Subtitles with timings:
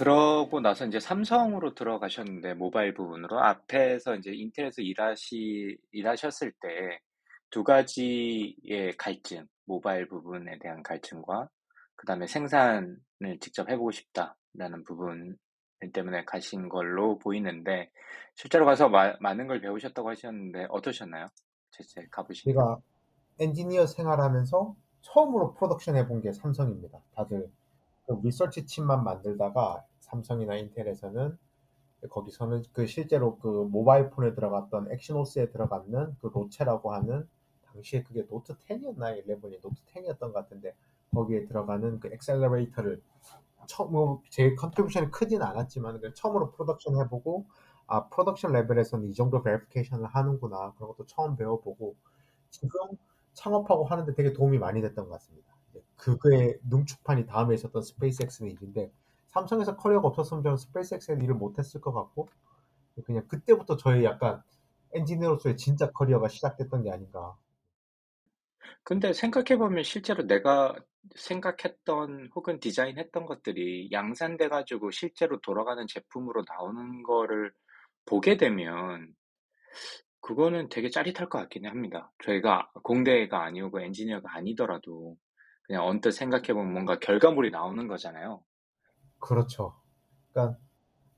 [0.00, 7.00] 그러고 나서 이제 삼성으로 들어가셨는데 모바일 부분으로 앞에서 이제 인텔에서 일하시 일하셨을 때
[7.50, 11.48] 두 가지의 갈증, 모바일 부분에 대한 갈증과
[11.96, 12.96] 그다음에 생산을
[13.40, 15.36] 직접 해보고 싶다라는 부분
[15.92, 17.90] 때문에 가신 걸로 보이는데
[18.36, 21.26] 실제로 가서 마- 많은 걸 배우셨다고 하셨는데 어떠셨나요?
[21.72, 22.60] 실제 가보시니까.
[22.62, 22.80] 제가
[23.40, 27.00] 엔지니어 생활하면서 처음으로 production 해본 게 삼성입니다.
[27.16, 27.50] 다들
[28.06, 31.38] 그 리서치 팀만 만들다가 삼성이나 인텔에서는
[32.08, 37.28] 거기서는 그 실제로 그 mobile phone에 들어갔던 엑시노스에 들어갔는 그 로체라고 하는
[37.66, 39.24] 당시에 그게 노트 10이었나요?
[39.26, 40.74] 11이 노트 10이었던 것 같은데
[41.14, 43.02] 거기에 들어가는 그 accelerator를
[43.66, 47.46] 처음 뭐 제 contribution이 크진 않았지만 그 처음으로 production 해보고
[47.86, 51.94] 아 production 레벨에서는 이 정도 verification을 하는구나 그런 것도 처음 배워보고
[52.50, 52.70] 지금
[53.34, 55.50] 창업하고 하는데 되게 도움이 많이 됐던 것 같습니다.
[55.96, 58.90] 그거의 응축판이 다음에 있었던 스페이스X의 일인데
[59.30, 62.28] 삼성에서 커리어가 없었으면 저는 스페이스X의 일을 못했을 것 같고
[63.04, 64.42] 그냥 그때부터 저의 약간
[64.92, 67.36] 엔지니어로서의 진짜 커리어가 시작됐던 게 아닌가.
[68.84, 70.74] 근데 생각해보면 실제로 내가
[71.14, 77.52] 생각했던 혹은 디자인했던 것들이 양산돼가지고 실제로 돌아가는 제품으로 나오는 거를
[78.06, 79.14] 보게 되면
[80.20, 82.12] 그거는 되게 짜릿할 것 같긴 합니다.
[82.24, 85.16] 저희가 공대가 아니고 엔지니어가 아니더라도
[85.62, 88.42] 그냥 언뜻 생각해보면 뭔가 결과물이 나오는 거잖아요.
[89.20, 89.76] 그렇죠.
[90.32, 90.58] 그러니까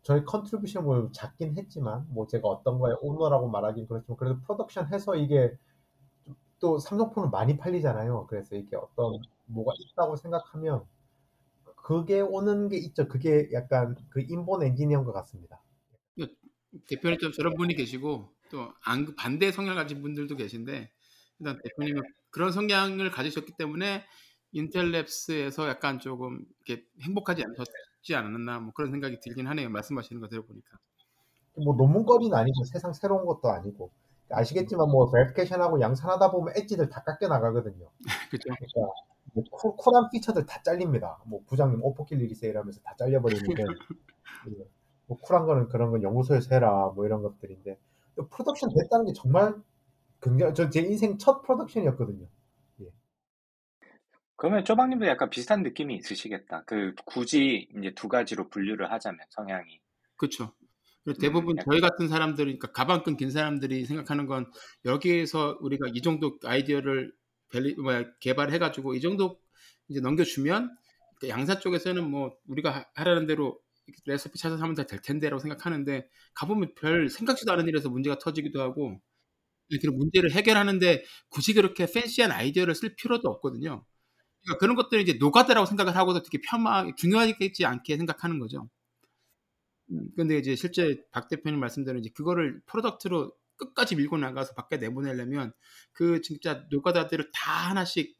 [0.03, 5.17] 저희 contribution 뭐 작긴 했지만 뭐 제가 어떤 거에 오너라고 말하긴 그렇지만 그래도 production 해서
[5.17, 5.57] 이게
[6.61, 8.27] 또 삼성폰은 많이 팔리잖아요.
[8.29, 10.85] 그래서 이게 어떤 뭐가 있다고 생각하면
[11.77, 13.09] 그게 오는 게 있죠.
[13.09, 15.63] 그게 약간 그 inborn 엔지니어인 것 같습니다.
[16.89, 20.91] 대표님 좀 저런 분이 계시고 또 안- 반대 성향을 가진 분들도 계신데
[21.39, 24.05] 일단 대표님은 그런 성향을 가지셨기 때문에
[24.55, 27.67] 인텔랩스에서 약간 조금 이렇게 행복하지 않으셨
[28.03, 29.71] 지 않았나 뭐 그런 생각이 들긴 하네요.
[29.71, 30.79] 말씀하시는 거 들어보니까.
[31.65, 33.91] 뭐 논문거리는 아니고 세상 새로운 것도 아니고
[34.31, 37.91] 아시겠지만 뭐 verification하고 양산하다 보면 엣지들 다 깎여 나가거든요.
[38.31, 38.49] 그죠?
[38.49, 38.93] 그러니까
[39.35, 41.19] 뭐 쿨, 쿨한 feature들 다 잘립니다.
[41.27, 43.63] 뭐 부장님 overkill 이러세요 하면서 다 잘려버리는데
[44.49, 44.67] 예,
[45.07, 47.79] 뭐 쿨한 거는 그런 건 연구소에서 해라 뭐 이런 것들인데
[48.17, 49.55] 또 프로덕션 됐다는 게 정말
[50.23, 52.27] 굉장히 저 제 인생 첫 프로덕션이었거든요.
[54.43, 56.65] 그러면 쪼박님도 약간 비슷한 느낌이 있으시겠다.
[56.67, 59.81] 그 굳이 이제 두 가지로 분류를 하자면 성향이.
[60.17, 60.53] 그렇죠.
[61.21, 64.51] 대부분 음, 저희 같은 사람들이 그러니까 가방끈 긴 사람들이 생각하는 건
[64.85, 67.13] 여기에서 우리가 이 정도 아이디어를
[68.21, 69.41] 개발해가지고 이 정도
[69.89, 70.77] 이제 넘겨주면
[71.21, 73.61] 그 양산 쪽에서는 뭐 우리가 하- 하라는 대로
[74.07, 79.01] 레시피 찾아서 하면 다 될 텐데라고 생각하는데 가보면 별 생각지도 않은 일에서 문제가 터지기도 하고
[79.81, 83.85] 그런 문제를 해결하는데 굳이 그렇게 fancy한 아이디어를 쓸 필요도 없거든요.
[84.45, 88.69] 그러니까 그런 것들을 이제 노가다라고 생각을 하고도 되게 폄하 중요하지 않게 생각하는 거죠.
[89.91, 95.53] 음, 근데 이제 실제 박 대표님 말씀대로 이제 그거를 product로 끝까지 밀고 나가서 밖에 내보내려면
[95.93, 98.17] 그 진짜 노가다들을 다 하나씩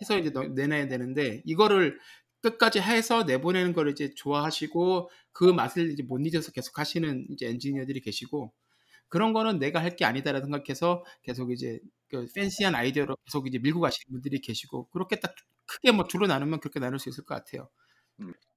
[0.00, 1.98] 해서 이제 너- 내놔야 되는데 이거를
[2.42, 8.00] 끝까지 해서 내보내는 걸 이제 좋아하시고 그 맛을 이제 못 잊어서 계속 하시는 이제 엔지니어들이
[8.00, 8.52] 계시고
[9.08, 11.80] 그런 거는 내가 할 게 아니다라고 생각해서 계속 이제
[12.10, 15.34] 그 팬시한 아이디어로 계속 이제 밀고 가시는 분들이 계시고 그렇게 딱
[15.66, 17.68] 크게 뭐 둘로 나누면 그렇게 나눌 수 있을 것 같아요.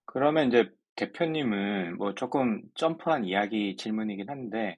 [0.05, 4.77] 그러면 이제 대표님은 뭐 조금 점프한 이야기 질문이긴 한데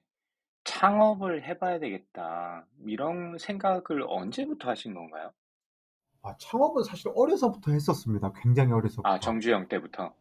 [0.63, 2.65] 창업을 해봐야 되겠다.
[2.85, 5.31] 이런 생각을 언제부터 하신 건가요?
[6.21, 8.33] 아 창업은 사실 어려서부터 했었습니다.
[8.41, 9.07] 굉장히 어려서부터.
[9.07, 10.13] 아, 정주영 때부터.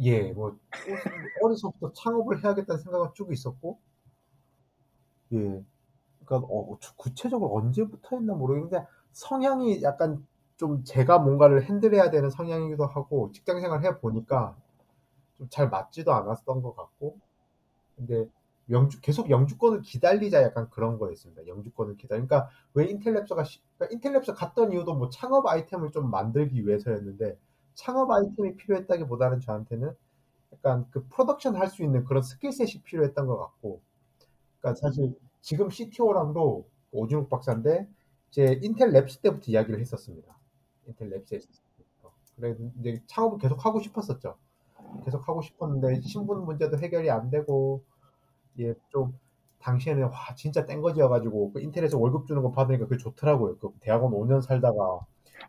[0.00, 0.58] 예, 뭐
[1.42, 3.80] 어려서부터 창업을 해야겠다는 생각은 쭉 있었고,
[5.32, 5.64] 예,
[6.24, 10.26] 그러니까 어, 구체적으로 언제부터 했나 모르겠는데 성향이 약간
[10.56, 14.56] 좀 제가 뭔가를 핸들해야 되는 성향이기도 하고 직장 생활 해 보니까
[15.38, 17.18] 좀 잘 맞지도 않았던 것 같고,
[17.96, 18.26] 근데
[18.70, 21.46] 영주 계속 영주권을 기다리자 약간 그런 거였습니다.
[21.46, 22.26] 영주권을 기다리.
[22.26, 27.38] 그러니까 왜 인텔랩스가 시- 그러니까 인텔랩스 갔던 이유도 뭐 창업 아이템을 좀 만들기 위해서였는데
[27.74, 29.92] 창업 아이템이 필요했다기보다는 저한테는
[30.54, 33.82] 약간 그 production 할 수 있는 그런 skill set이 필요했던 것 같고,
[34.60, 37.88] 그러니까 사실 지금 CTO랑도 오준욱 박사인데
[38.30, 40.36] 제 인텔 랩스 때부터 이야기를 했었습니다.
[40.86, 41.40] 인텔 랩스에
[41.78, 42.12] 때부터.
[42.36, 44.36] 그래 이제 창업을 계속 하고 싶었었죠.
[45.04, 47.82] 계속 하고 싶었는데 신분 문제도 해결이 안 되고
[48.58, 49.18] 예 좀
[49.60, 53.56] 당시에는 와 진짜 땡 거지여가지고 그 인터넷에 월급 주는 거 받으니까 그게 좋더라고요.
[53.58, 55.00] 그 대학원 5년 살다가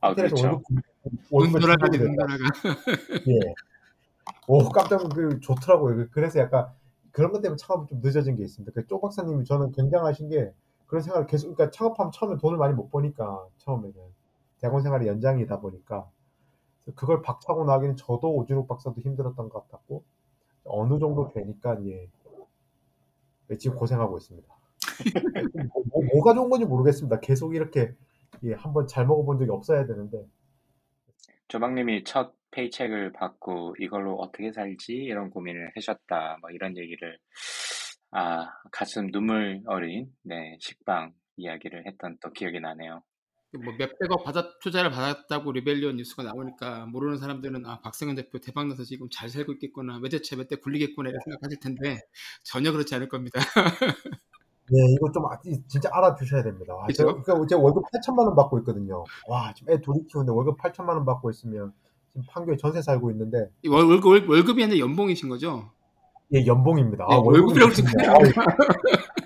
[0.01, 0.61] 아, 인터넷에 그렇죠.
[1.31, 2.37] 월급 주고 눈 돌아가.
[3.27, 3.53] 예.
[4.47, 5.95] 오 깜짝 그 좋더라고요.
[5.97, 6.67] 그- 그래서 약간
[7.11, 8.71] 그런 것 때문에 창업이 좀 늦어진 게 있습니다.
[8.73, 10.51] 그쪼 박사님이 저는 굉장하신 게
[10.87, 13.93] 그런 생각을 계속 그러니까 창업하면 처음에 돈을 많이 못 버니까 처음에는
[14.59, 16.09] 대학원 생활이 연장이다 보니까
[16.95, 20.03] 그걸 박차고 나기는 저도 오준욱 박사도 힘들었던 것 같았고
[20.65, 22.09] 어느 정도 되니까 예
[23.49, 24.47] 예, 지금 고생하고 있습니다.
[26.13, 27.19] 뭐, 가 좋은 건지 모르겠습니다.
[27.19, 27.93] 계속 이렇게
[28.43, 30.25] 예, 한번 잘 먹어본 적이 없어야 되는데
[31.47, 37.17] 조박님이 첫 페이첵을 받고 이걸로 어떻게 살지 이런 고민을 하셨다 뭐 이런 얘기를
[38.11, 43.03] 아 가슴 눈물 어린 네 식빵 이야기를 했던 또 기억이 나네요.
[43.63, 48.83] 뭐 몇백억 받아 투자를 받았다고 리벨리온 뉴스가 나오니까 모르는 사람들은 아 박성현 대표 대박 나서
[48.83, 51.99] 지금 잘 살고 있겠구나 외제차 몇대 굴리겠구나 이렇게 생각하실 텐데
[52.43, 53.39] 전혀 그렇지 않을 겁니다.
[54.67, 56.73] 네, 이거 좀 아- 이- 진짜 알아주셔야 됩니다.
[56.73, 56.97] 와, 그죠?
[56.97, 59.03] 제가, 그러니까 제가 월급 8천만 원 받고 있거든요.
[59.27, 61.71] 와, 지금 애 둘이 키우는데 월급 8천만 원 받고 있으면
[62.13, 65.69] 지금 판교에 전세 살고 있는데 이 월, 월급 월- 월급이 아니라 연봉이신 거죠?
[66.33, 67.05] 예, 연봉입니다.
[67.11, 67.93] 예, 월급이라고 좋네요.
[67.93, 68.31] 생각해요.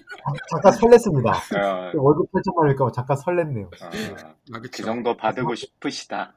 [0.52, 1.30] 잠깐 설렜습니다.
[1.58, 3.66] 어, 월급 8천만 원일까 봐 잠깐 설렜네요.
[3.68, 4.70] 어, 아, 그.
[4.72, 6.34] 정도 받고 싶으시다.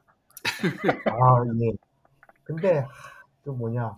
[1.06, 1.72] 아, 예.
[2.44, 2.88] 근데 하,
[3.44, 3.96] 그 뭐냐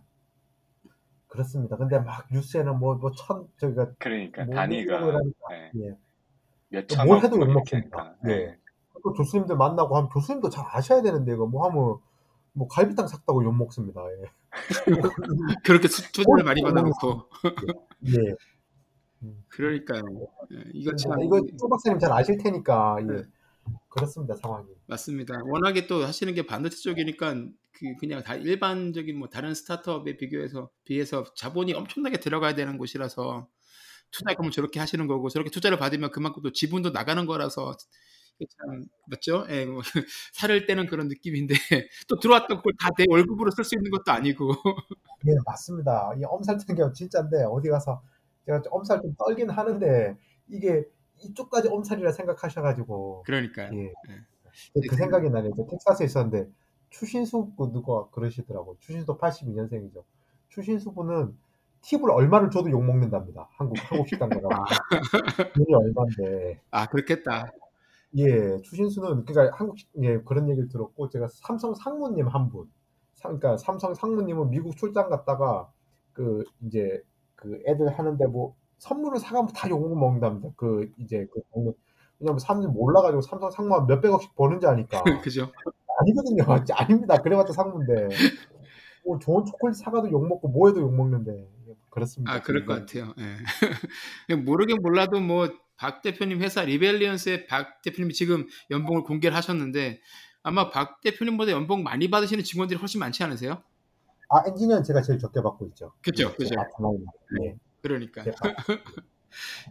[1.29, 1.77] 그렇습니다.
[1.77, 5.97] 근데 막 뉴스에는 뭐뭐천 저기가 그러니까 뭐 단위가 하니까, 네, 예.
[6.69, 7.99] 몇천 뭘원 해도 뭐 욕먹습니다.
[7.99, 8.15] 하니까.
[8.27, 8.29] 예.
[8.29, 8.59] 네.
[9.03, 11.97] 또 교수님들 만나고 하면 교수님도 잘 아셔야 되는데 이거 뭐 하면
[12.53, 14.01] 뭐 갈비탕 샀다고 욕 먹습니다.
[14.03, 14.31] 예.
[15.65, 17.29] 그렇게 수- 투자를 어, 많이 어, 받아놓고
[18.07, 18.35] 예.
[19.49, 20.03] 그러니까요.
[20.53, 23.05] 예, 이거 참 이거 쪼 박사님 잘 아실 테니까 예.
[23.07, 23.23] 네.
[23.89, 24.67] 그렇습니다 상황이.
[24.87, 25.35] 맞습니다.
[25.45, 27.35] 워낙에 또 하시는 게 반도체 쪽이니까
[27.73, 33.49] 그 그냥 다 일반적인 뭐 다른 스타트업에 비교해서 비해서 자본이 엄청나게 들어가야 되는 곳이라서
[34.13, 37.77] 투자금을 저렇게 하시는 거고 저렇게 투자를 받으면 그만큼 또 지분도 나가는 거라서
[38.39, 39.47] 참 맞죠?
[39.51, 39.81] 예, 뭐
[40.35, 41.55] 살을 떼는 그런 느낌인데
[42.09, 44.53] 또 들어왔던 그걸 다 내 월급으로 쓸 수 있는 것도 아니고
[45.29, 46.13] 예 맞습니다.
[46.19, 48.03] 이 엄살 뜨는 게 진짜인데 어디 가서
[48.47, 50.17] 제가 좀 엄살 좀 떨긴 하는데
[50.49, 50.85] 이게
[51.23, 53.71] 이쪽까지 엄살이라 생각하셔가지고 그러니까요.
[53.75, 53.93] 예.
[54.09, 54.87] 네.
[54.89, 55.53] 그 생각이 나네요.
[55.57, 56.49] 저 텍사스에 있었는데
[56.91, 58.77] 추신수 그 누가 그러시더라고.
[58.81, 60.05] 추신수 82년생이죠.
[60.49, 61.37] 추신수 분은
[61.83, 63.49] 팁을 얼마를 줘도 욕 먹는답니다.
[63.53, 64.65] 한국 한국 식당 가가
[65.55, 66.61] 돈이 얼마인데.
[66.71, 67.51] 아 그렇겠다.
[68.17, 72.71] 예, 추신수는 그러니까 한국 식- 예 그런 얘기를 들었고 제가 삼성 상무님 한 분,
[73.15, 75.71] 사- 그러니까 삼성 상무님은 미국 출장 갔다가
[76.13, 77.03] 그 이제
[77.45, 80.49] 그 애들 하는데 뭐 선물을 사가면 다 욕을 먹는답니다.
[80.57, 81.41] 그 이제 그
[82.19, 85.03] 왜냐면 사람들이 몰라가지고 삼성 상무가 몇백억씩 버는지 아니까.
[85.23, 85.53] 그죠?
[86.01, 86.45] 아니거든요.
[86.75, 87.17] 아닙니다.
[87.19, 88.09] 그래봤자 상무인데.
[89.07, 91.47] 뭐 좋은 초콜릿 사가도 욕 먹고 뭐해도 욕 먹는데
[91.91, 92.33] 그렇습니다.
[92.33, 93.13] 아, 그럴 것 같아요.
[93.19, 94.35] 예.
[94.35, 100.01] 모르긴 몰라도 뭐 박 대표님 회사 리벨리언스의 박 대표님이 지금 연봉을 공개를 하셨는데
[100.43, 103.63] 아마 박 대표님보다 연봉 많이 받으시는 직원들이 훨씬 많지 않으세요?
[104.31, 105.93] 아 엔지니어는 제가 제일 적게 받고 있죠.
[106.03, 106.55] 그죠, 그죠.
[106.59, 107.05] 아트마인.
[107.43, 107.57] 예.
[107.83, 108.23] 그러니까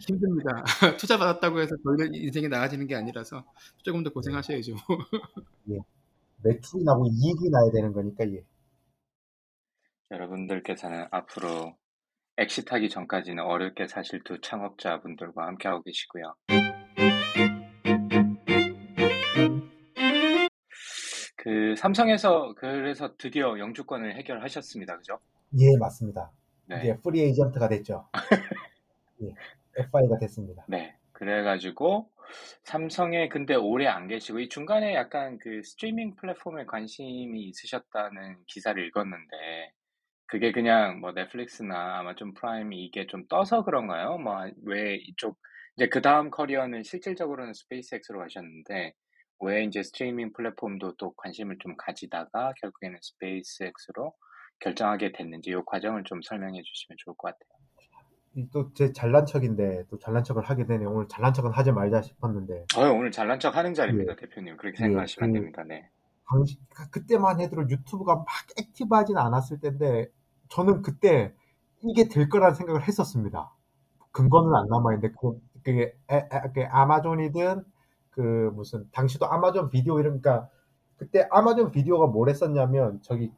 [0.01, 0.63] 힘듭니다.
[1.00, 3.44] 투자 받았다고 해서 저희는 인생이 나아지는 게 아니라서
[3.83, 4.75] 조금 더 고생하셔야죠.
[6.44, 8.44] 매출이 나고 이익이 나야 되는 거니까 예.
[10.11, 11.75] 여러분들께서는 앞으로
[12.38, 16.36] exit하기 전까지는 어렵게 사실 두 창업자분들과 함께하고 계시고요.
[21.43, 24.97] 그 삼성에서 그래서 드디어 영주권을 해결하셨습니다.
[24.97, 25.19] 그죠?
[25.59, 26.31] 예, 맞습니다.
[26.67, 26.79] 네.
[26.81, 28.07] 이제 프리 에이전트가 됐죠.
[29.23, 29.33] 예.
[29.77, 30.65] FA가 됐습니다.
[30.69, 30.95] 네.
[31.12, 32.09] 그래가지고
[32.63, 39.71] 삼성에 근데 오래 안 계시고 이 중간에 약간 그 스트리밍 플랫폼에 관심이 있으셨다는 기사를 읽었는데
[40.27, 44.17] 그게 그냥 뭐 넷플릭스나 아마존 프라임이 이게 좀 떠서 그런가요?
[44.17, 45.38] 뭐 왜 이쪽
[45.75, 48.93] 이제 그 다음 커리어는 실질적으로는 스페이스X로 가셨는데
[49.43, 54.13] 왜 이제 스트리밍 플랫폼도 또 관심을 좀 가지다가 결국에는 스페이스X로
[54.59, 57.53] 결정하게 됐는지 이 과정을 좀 설명해 주시면 좋을 것 같아요.
[58.51, 60.85] 또 제 잘난 척인데 또 잘난 척을 하게 되네.
[60.85, 64.57] 오늘 잘난 척은 하지 말자 싶었는데 어, 오늘 잘난 척 하는 자리입니다, 대표님.
[64.57, 65.63] 그렇게 예, 생각하시면 안 그- 됩니다.
[65.67, 65.89] 네.
[66.29, 66.57] 당시
[66.91, 68.25] 그때만 해도 유튜브가 막
[68.57, 70.07] 액티브하진 않았을 때인데
[70.50, 71.33] 저는 그때
[71.83, 73.51] 이게 될 거라는 생각을 했었습니다.
[74.12, 77.63] 근거는 안 남아 있는데 그 그게 에- 에- 그 아마존이든
[78.13, 80.50] 그 무슨 당시도 아마존 비디오 이런 그러니까
[80.98, 83.32] 그때 아마존 비디오가 뭘 했었냐면 저기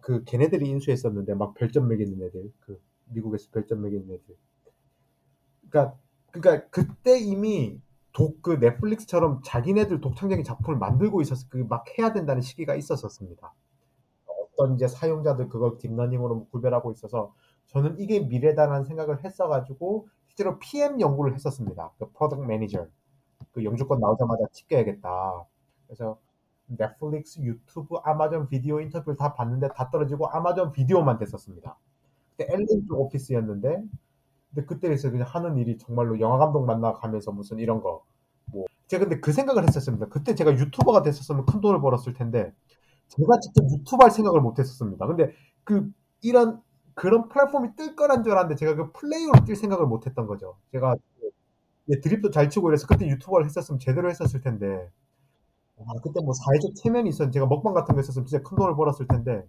[0.00, 4.36] 그 걔네들이 인수했었는데 막 별점 매기는 애들 그 미국에서 별점 매기는 애들
[5.70, 5.96] 그러니까
[6.30, 7.80] 그러니까 그때 이미
[8.12, 13.54] 독 그 넷플릭스처럼 자기네들 독창적인 작품을 만들고 있었 그막 해야 된다는 시기가 있었었습니다.
[14.26, 17.34] 어떤 이제 사용자들 그걸 deep learning으로 구별하고 있어서
[17.66, 21.92] 저는 이게 미래다라는 생각을 했어가지고 실제로 PM 연구를 했었습니다.
[21.98, 22.86] 그 product manager
[23.52, 25.44] 그 영주권 나오자마자 찍혀야겠다.
[25.86, 26.18] 그래서
[26.66, 31.76] 넷플릭스, 유튜브, 아마존 비디오 인터뷰를 다 봤는데 다 떨어지고 아마존 비디오만 됐었습니다.
[32.36, 33.82] 그때 엘린 쪽 오피스였는데
[34.54, 38.02] 근데 그때에서 그냥 하는 일이 정말로 영화 감독 만나 가면서 무슨 이런 거
[38.46, 40.06] 뭐 제가 근데 그 생각을 했었습니다.
[40.08, 42.52] 그때 제가 유튜버가 됐었으면 큰 돈을 벌었을 텐데
[43.08, 45.06] 제가 직접 유튜브 할 생각을 못 했었습니다.
[45.06, 45.32] 근데
[45.64, 45.90] 그
[46.22, 46.62] 이런
[46.94, 50.56] 그런 플랫폼이 뜰 거란 줄 알았는데 제가 그 플레이어로 뛸 생각을 못 했던 거죠.
[50.72, 50.96] 제가
[51.88, 54.90] 예, 드립도 잘 치고 이래서 그때 유튜버를 했었으면 제대로 했었을 텐데
[55.78, 59.06] 아, 그때 뭐 사회적 체면이 있었는데 제가 먹방 같은 거 했었으면 진짜 큰 돈을 벌었을
[59.08, 59.44] 텐데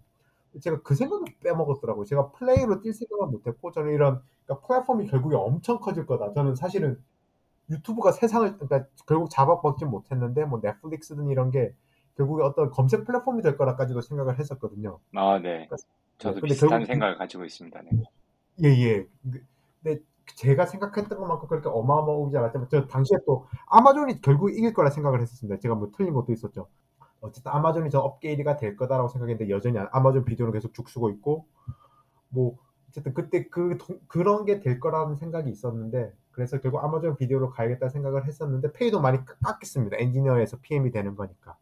[0.61, 2.05] 제가 그 생각을 빼먹었더라고요.
[2.05, 6.33] 제가 플레이로 뛸 생각을 못했고 저는 이런 그러니까 플랫폼이 결국에 엄청 커질 거다.
[6.33, 6.99] 저는 사실은
[7.69, 11.73] 유튜브가 세상을 그러니까 결국 잡아먹지 못했는데 뭐 넷플릭스든 이런 게
[12.17, 14.99] 결국에 어떤 검색 플랫폼이 될 거라까지도 생각을 했었거든요.
[15.15, 15.67] 아, 네.
[16.19, 17.81] 저도 근데 비슷한 결국- 생각을 가지고 있습니다.
[17.91, 18.03] 네.
[18.63, 19.07] 예, 예.
[19.81, 19.99] 근데
[20.35, 25.59] 제가 생각했던 것만큼 그렇게 어마어마하지 않았지만 저 당시에 또 아마존이 결국 이길 거라 생각을 했었습니다.
[25.59, 26.67] 제가 뭐 틀린 것도 있었죠.
[27.21, 31.45] 어쨌든 아마존이 저 업계 1위가 될 거다라고 생각했는데 여전히 안- 아마존 비디오는 계속 죽쓰고 있고
[32.29, 32.57] 뭐
[32.89, 37.89] 어쨌든 그때 그 동- 그런 게 될 거라는 생각이 있었는데 그래서 결국 아마존 비디오로 가야겠다
[37.89, 39.97] 생각을 했었는데 페이도 많이 깎- 깎였습니다.
[39.97, 41.57] 엔지니어에서 PM이 되는 거니까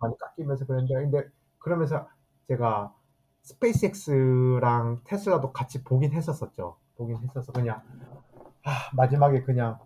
[0.00, 2.08] 많이 깎이면서 그랬는데 근데 그러면서
[2.48, 2.94] 제가
[3.42, 6.76] 스페이스X랑 테슬라도 같이 보긴 했었었죠.
[6.98, 7.80] 보긴 했어서 그냥
[8.64, 9.78] 아, 마지막에 그냥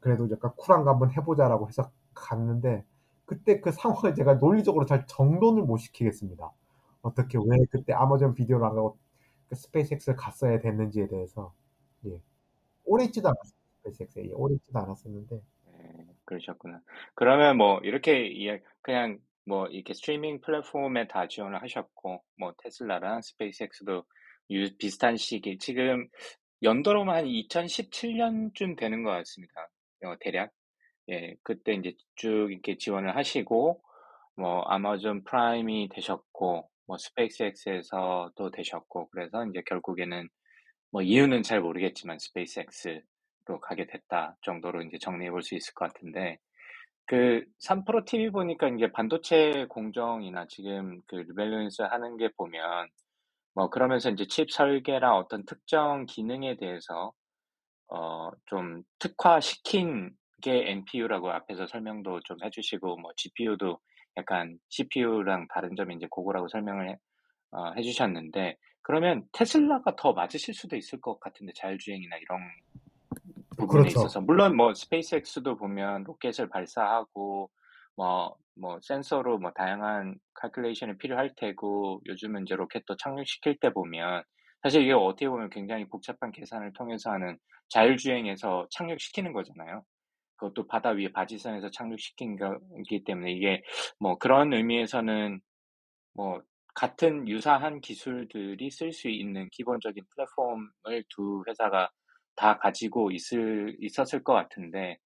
[0.00, 2.84] 그래도 약간 쿨한 거 한번 해보자라고 해서 갔는데
[3.24, 6.52] 그때 그 상황을 제가 논리적으로 잘 정돈을 못 시키겠습니다.
[7.00, 8.98] 어떻게 왜 그때 아마존 비디오를 안 가고
[9.48, 11.54] 그 스페이스X를 갔어야 됐는지에 대해서
[12.06, 12.20] 예.
[12.84, 13.52] 오래 있지도 않았어요.
[13.78, 15.40] 스페이스X에 예, 오래 있지도 않았었는데
[15.78, 16.80] 네, 그러셨구나.
[17.14, 24.04] 그러면 뭐 이렇게 그냥 뭐 이렇게 스트리밍 플랫폼에 다 지원을 하셨고 뭐 테슬라랑 스페이스X도
[24.50, 26.08] 유- 비슷한 시기 지금
[26.62, 29.68] 연도로만 한 2017년쯤 되는 것 같습니다.
[30.04, 30.50] 어, 대략
[31.10, 33.82] 예 그때 이제 쭉 이렇게 지원을 하시고
[34.36, 40.28] 뭐 아마존 프라임이 되셨고 뭐 스페이스X에서 또 되셨고 그래서 이제 결국에는
[40.92, 46.38] 뭐 이유는 잘 모르겠지만 스페이스X로 가게 됐다 정도로 이제 정리해 볼 수 있을 것 같은데
[47.06, 52.88] 그 3프로 TV 보니까 이제 반도체 공정이나 지금 그 리벨리온스 하는 게 보면
[53.54, 57.12] 뭐 그러면서 이제 칩 설계랑 어떤 특정 기능에 대해서
[57.88, 60.10] 어 좀 특화시킨
[60.42, 63.78] 게 NPU라고 앞에서 설명도 좀 해주시고 뭐 GPU도
[64.16, 66.98] 약간 CPU랑 다른 점이 이제 그거라고 설명을 해,
[67.52, 72.40] 어, 해주셨는데 그러면 테슬라가 더 맞으실 수도 있을 것 같은데 자율주행이나 이런
[73.56, 74.00] 부분에 그렇죠.
[74.00, 77.50] 있어서 물론 뭐 스페이스X도 보면 로켓을 발사하고
[78.02, 84.22] 뭐 뭐 센서로 뭐 다양한 칼큘레이션이 필요할 테고 요즘은 이제 로켓도 착륙시킬 때 보면
[84.62, 87.38] 사실 이게 어떻게 보면 굉장히 복잡한 계산을 통해서 하는
[87.70, 89.84] 자율주행에서 착륙시키는 거잖아요.
[90.36, 93.62] 그것도 바다 위에 바지선에서 착륙시킨 거기 때문에 이게
[93.98, 95.40] 뭐 그런 의미에서는
[96.14, 96.42] 뭐
[96.74, 101.90] 같은 유사한 기술들이 쓸 수 있는 기본적인 플랫폼을 두 회사가
[102.36, 104.98] 다 가지고 있을 있었을 것 같은데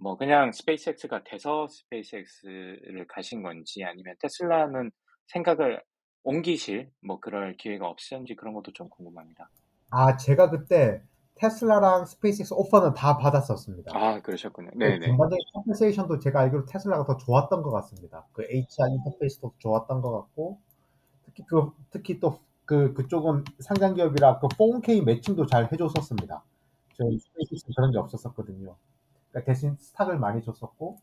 [0.00, 4.90] 뭐 그냥 스페이스X가 돼서 스페이스X를 가신 건지 아니면 테슬라는
[5.26, 5.82] 생각을
[6.24, 9.50] 옮기실 뭐 그럴 기회가 없으신지 그런 것도 좀 궁금합니다.
[9.90, 11.02] 아 제가 그때
[11.36, 13.92] 테슬라랑 스페이스X 오퍼는 다 받았었습니다.
[13.94, 14.70] 아 그러셨군요.
[14.72, 15.06] 그 네네.
[15.06, 18.26] 전반적인 compensation도 제가 알기로 테슬라가 더 좋았던 것 같습니다.
[18.32, 20.60] 그 HR 인터페이스도 좋았던 것 같고
[21.24, 26.44] 특히 그 특히 또 그 그쪽은 상장 기업이라 그 401K 매칭도 잘 해줬었습니다.
[26.98, 28.76] 저희 스페이스는 그런 게 없었었거든요.
[29.30, 30.98] 그러니까 대신 stock을 많이 줬었고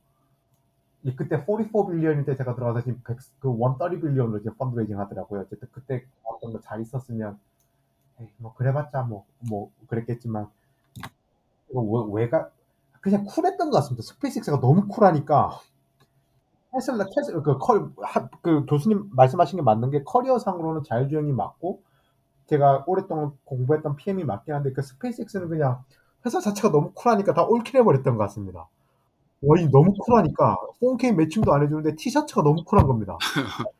[1.03, 5.41] 이 그때 44 billion일 때 제가 들어가서 지금 100, 그 130 billion으로 이제 fundraising 하더라고요.
[5.41, 7.39] 어쨌든 그때 어떤 거 잘 있었으면
[8.21, 10.47] 에이, 뭐 그래봤자 뭐 뭐 그랬겠지만
[11.69, 12.49] 이거 왜, 왜가
[13.01, 14.03] 그냥 쿨했던 것 같습니다.
[14.03, 15.59] 스페이스X가 너무 쿨하니까
[16.73, 21.81] 테슬라 테슬 그, 커, 하, 그 교수님 말씀하신 게 맞는 게 커리어상으로는 자율주행이 맞고
[22.47, 25.83] 제가 오랫동안 공부했던 PM이 맞긴 한데 그 스페이스X는 그냥
[26.25, 28.67] 회사 자체가 너무 쿨하니까 다 올킬해버렸던 것 같습니다.
[29.41, 33.17] 와이 너무 쿨하니까 401K 매칭도 안 해주는데 티셔츠가 너무 쿨한 겁니다.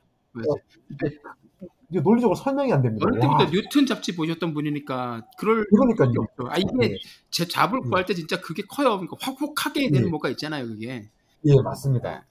[1.90, 3.06] 이게 논리적으로 설명이 안 됩니다.
[3.06, 6.12] 어릴 때부터 와, 뉴튼 잡지 보셨던 분이니까 그럴 그러니까요.
[6.50, 6.98] 아 이게 예,
[7.30, 8.98] 제 job을 예, 구할 때 진짜 그게 커요.
[8.98, 11.10] 그러니까 확 혹하게 되는 예, 뭐가 있잖아요, 그게.
[11.46, 12.12] 예, 맞습니다.
[12.12, 12.22] 네.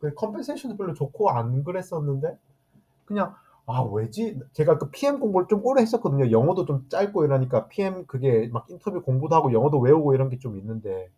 [0.00, 2.38] 그 compensation도 별로 좋고 안 그랬었는데
[3.04, 3.34] 그냥
[3.72, 4.38] 아, 왜지?
[4.52, 6.30] 제가 그 PM 공부를 좀 오래 했었거든요.
[6.30, 10.58] 영어도 좀 짧고 이러니까 PM 그게 막 인터뷰 공부도 하고 영어도 외우고 이런 게 좀
[10.58, 11.10] 있는데.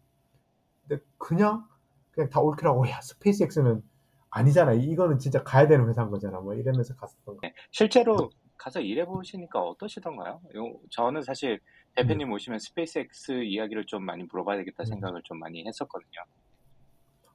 [0.87, 1.67] 근데 그냥,
[2.13, 2.89] 그냥 다 옳더라고.
[2.89, 3.83] 야, 스페이스X는
[4.31, 4.73] 아니잖아.
[4.73, 6.41] 이거는 진짜 가야 되는 회사인 거잖아.
[6.41, 7.41] 뭐 이러면서 갔었던 거.
[7.43, 7.55] 네.
[7.71, 10.41] 실제로 가서 일해 보시니까 어떠시던가요?
[10.57, 11.61] 요- 저는 사실
[11.95, 14.87] 대표님 오시면 스페이스X 이야기를 좀 많이 물어봐야겠다 음.
[14.87, 16.21] 생각을 좀 많이 했었거든요.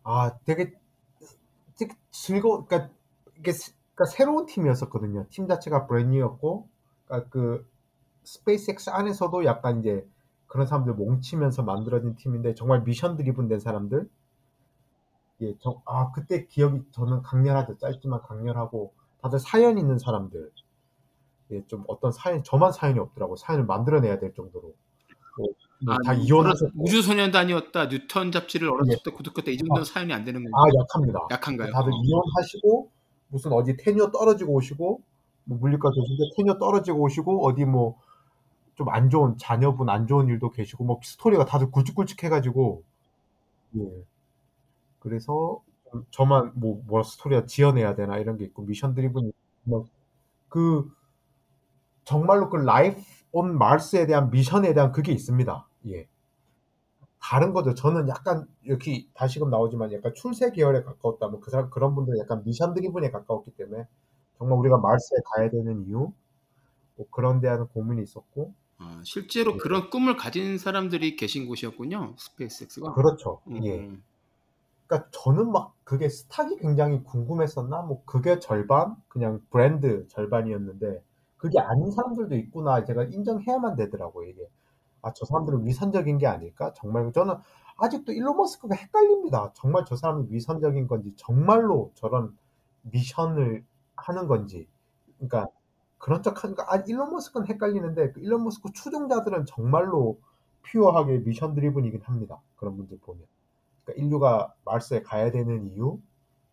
[0.03, 0.73] 아, 되게,
[1.77, 2.91] 되게 즐거워, 그러니까
[3.37, 5.25] 이게 새- 그러니까 새로운 팀이었었거든요.
[5.31, 6.67] 팀 자체가 brand new였고,
[7.07, 7.67] 그러니까 그
[8.23, 10.07] 스페이스X 안에서도 약간 이제
[10.45, 14.07] 그런 사람들 뭉치면서 만들어진 팀인데 정말 미션 드리븐 된 사람들.
[15.41, 17.79] 예, 저, 아, 그때 기억이 저는 강렬하죠.
[17.79, 20.51] 짧지만 강렬하고 다들 사연 있는 사람들.
[21.51, 23.35] 예, 좀 어떤 사연, 저만 사연이 없더라고.
[23.35, 24.75] 사연을 만들어내야 될 정도로.
[25.85, 26.71] 뭐, 아, 이혼하셨고.
[26.75, 27.87] 우주소년단이었다.
[27.87, 28.97] 뉴턴 잡지를 어렸을 예.
[29.03, 29.49] 때 구독했다.
[29.51, 30.53] 이 정도는 사연이 안 되는 거예요.
[30.55, 31.19] 아, 약합니다.
[31.31, 31.71] 약한가요?
[31.71, 31.95] 다들 어.
[32.03, 32.96] 이혼하시고
[33.29, 35.01] 무슨 어디 테뉴어 떨어지고 오시고
[35.45, 37.97] 뭐 물리과 교수인데 테뉴어 떨어지고 오시고 어디 뭐
[38.75, 42.83] 좀 안 좋은 자녀분 안 좋은 일도 계시고 뭐 스토리가 다들 굵직굵직해가지고
[43.77, 44.05] 예
[44.99, 49.31] 그래서 좀 저만 뭐 뭐라 스토리가 지어내야 되나 이런 게 있고 mission driven
[49.63, 50.91] 뭐그
[52.05, 53.01] 정말로 그 life
[53.31, 55.67] on Mars에 대한 미션에 대한 그게 있습니다.
[55.89, 56.07] 예.
[57.29, 57.73] 다른 거죠.
[57.73, 61.27] 저는 약간 이렇게 다시금 나오지만 약간 출세 계열에 가까웠다.
[61.29, 63.85] 뭐 그 사람 그런 분들은 약간 mission driven에 가까웠기 때문에
[64.37, 66.11] 정말 우리가 마스에 가야 되는 이유
[66.95, 69.57] 뭐 그런 데 대한 고민이 있었고 아, 실제로 예.
[69.57, 72.15] 그런 꿈을 가진 사람들이 계신 곳이었군요.
[72.17, 72.93] 스페이스X가.
[72.93, 73.41] 그렇죠.
[73.47, 73.79] 음, 예.
[73.79, 74.03] 음.
[74.87, 77.81] 그러니까 저는 막 그게 스탁이 굉장히 궁금했었나?
[77.83, 81.03] 뭐 그게 절반 그냥 브랜드 절반이었는데
[81.37, 82.83] 그게 아닌 사람들도 있구나.
[82.85, 84.47] 제가 인정해야만 되더라고요, 이게.
[85.07, 86.73] 아, 저 사람들은 위선적인 게 아닐까?
[86.75, 87.35] 정말 저는
[87.77, 89.51] 아직도 일론 머스크가 헷갈립니다.
[89.55, 92.37] 정말 저 사람이 위선적인 건지, 정말로 저런
[92.81, 93.63] 미션을
[93.95, 94.67] 하는 건지.
[95.15, 95.47] 그러니까
[95.97, 100.19] 그런 척 하니까 아, 일론 머스크는 헷갈리는데 그 일론 머스크 추종자들은 정말로
[100.63, 102.41] 퓨어하게 미션 드리븐이긴 합니다.
[102.57, 103.23] 그런 분들 보면.
[103.83, 105.99] 그러니까 인류가 마르스에 가야 되는 이유,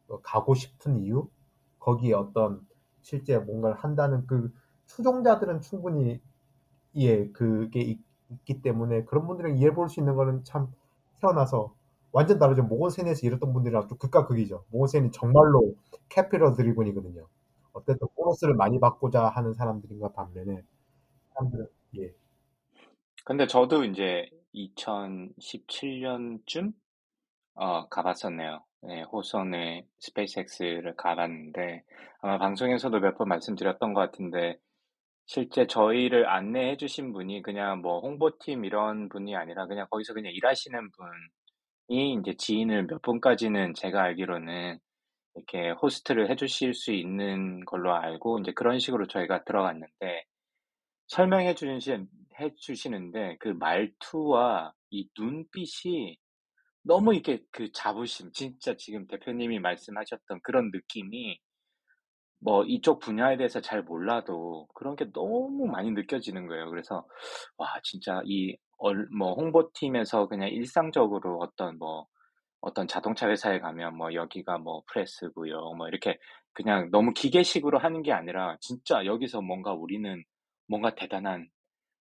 [0.09, 1.29] 어, 가고 싶은 이유,
[1.81, 2.65] 거기에 어떤
[3.03, 4.53] 실제 뭔가를 한다는 그
[4.87, 6.21] 추종자들은 충분히
[6.97, 7.99] 예 그게
[8.35, 10.73] 있, 기 때문에 그런 분들이랑 이해해 볼 수 있는 거는 참
[11.20, 11.75] 태어나서
[12.12, 12.62] 완전 다르죠.
[12.64, 14.64] 모건스탠에서 이랬던 분들이랑 좀 극과 극이죠.
[14.70, 15.75] 모건스탠이 정말로
[16.11, 17.27] capital driven이거든요.
[17.73, 20.62] 어쨌든 보너스를 많이 받고자 하는 사람들인가 반면에
[21.35, 21.66] 사람들은
[21.99, 22.12] 예
[23.25, 26.73] 근데 저도 이제 2017년쯤
[27.55, 28.62] 어, 가봤었네요.
[28.83, 31.83] 네, 호손의 스페이스X를 가봤는데
[32.20, 34.59] 아마 방송에서도 몇 번 말씀드렸던 것 같은데
[35.27, 40.91] 실제 저희를 안내해 주신 분이 그냥 뭐 홍보팀 이런 분이 아니라 그냥 거기서 그냥 일하시는
[41.89, 44.79] 분이 이제 지인을 몇 분까지는 제가 알기로는
[45.35, 50.25] 이렇게 호스트를 해 주실 수 있는 걸로 알고 이제 그런 식으로 저희가 들어갔는데
[51.09, 52.09] 설명해 주신
[52.41, 56.19] 해 주시는데 그 말투와 이 눈빛이
[56.83, 61.39] 너무 이렇게 그 자부심, 진짜 지금 대표님이 말씀하셨던 그런 느낌이
[62.44, 66.68] 뭐 이쪽 분야에 대해서 잘 몰라도 그런 게 너무 많이 느껴지는 거예요.
[66.68, 67.07] 그래서
[67.57, 72.07] 와, 진짜 이 얼, 뭐 홍보팀에서 그냥 일상적으로 어떤 뭐
[72.61, 75.74] 어떤 자동차 회사에 가면 뭐 여기가 뭐 프레스고요.
[75.76, 76.18] 뭐 이렇게
[76.52, 80.22] 그냥 너무 기계식으로 하는 게 아니라 진짜 여기서 뭔가 우리는
[80.68, 81.48] 뭔가 대단한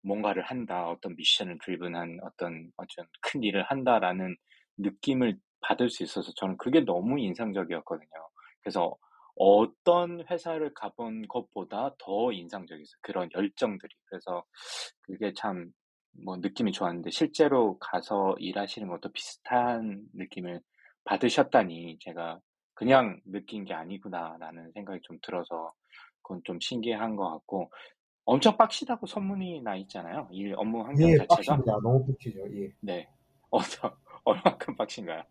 [0.02, 0.88] 뭔가를 한다.
[0.88, 4.36] 어떤 미션을 드리븐한 어떤 어떤 큰 일을 한다라는
[4.78, 8.08] 느낌을 받을 수 있어서 저는 그게 너무 인상적이었거든요.
[8.62, 8.96] 그래서
[9.38, 12.98] 어떤 회사를 가본 것보다 더 인상적이었어요.
[13.02, 13.94] 그런 열정들이.
[14.06, 14.44] 그래서
[15.02, 15.72] 그게 참
[16.24, 20.60] 뭐 느낌이 좋았는데 실제로 가서 일하시는 것도 비슷한 느낌을
[21.04, 22.40] 받으셨다니 제가
[22.74, 25.72] 그냥 느낀 게 아니구나라는 생각이 좀 들어서
[26.22, 27.70] 그건 좀 신기한 것 같고
[28.24, 30.28] 엄청 빡시다고 소문이 나 있잖아요.
[30.32, 31.36] 일 업무 환경 예, 자체가.
[31.36, 31.72] 빡십니다.
[31.82, 32.40] 너무 빡치죠.
[32.62, 32.72] 예.
[32.80, 33.08] 네.
[33.50, 33.90] 어떤
[34.24, 35.22] 얼마큼 빡신가요?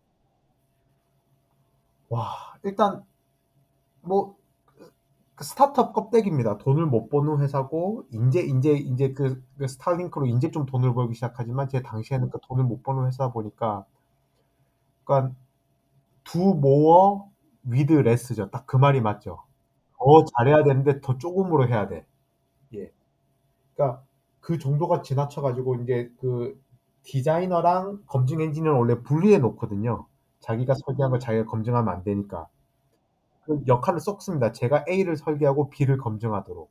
[2.08, 3.04] 와, 일단
[4.02, 4.36] 뭐그
[5.42, 6.58] 스타트업 껍데기입니다.
[6.58, 11.68] 돈을 못 버는 회사고 이제 이제 이제 그, 그 스타링크로 이제 좀 돈을 벌기 시작하지만
[11.68, 13.86] 제 당시에는 그 돈을 못 버는 회사 보니까
[15.04, 15.34] 그러니까
[16.24, 17.30] do more
[17.64, 18.50] with less죠.
[18.50, 19.44] 딱 그 말이 맞죠.
[19.98, 22.06] 더 잘해야 되는데 더 조금으로 해야 돼.
[22.74, 22.92] 예.
[23.74, 24.04] 그러니까
[24.40, 26.60] 그 정도가 지나쳐 가지고 이제 그
[27.04, 30.06] 디자이너랑 검증 엔지니어는 원래 분리해 놓거든요.
[30.40, 32.48] 자기가 설계한 걸 자기가 검증하면 안 되니까.
[33.48, 34.52] 그 역할을 섞습니다.
[34.52, 36.70] 제가 A를 설계하고 B를 검증하도록.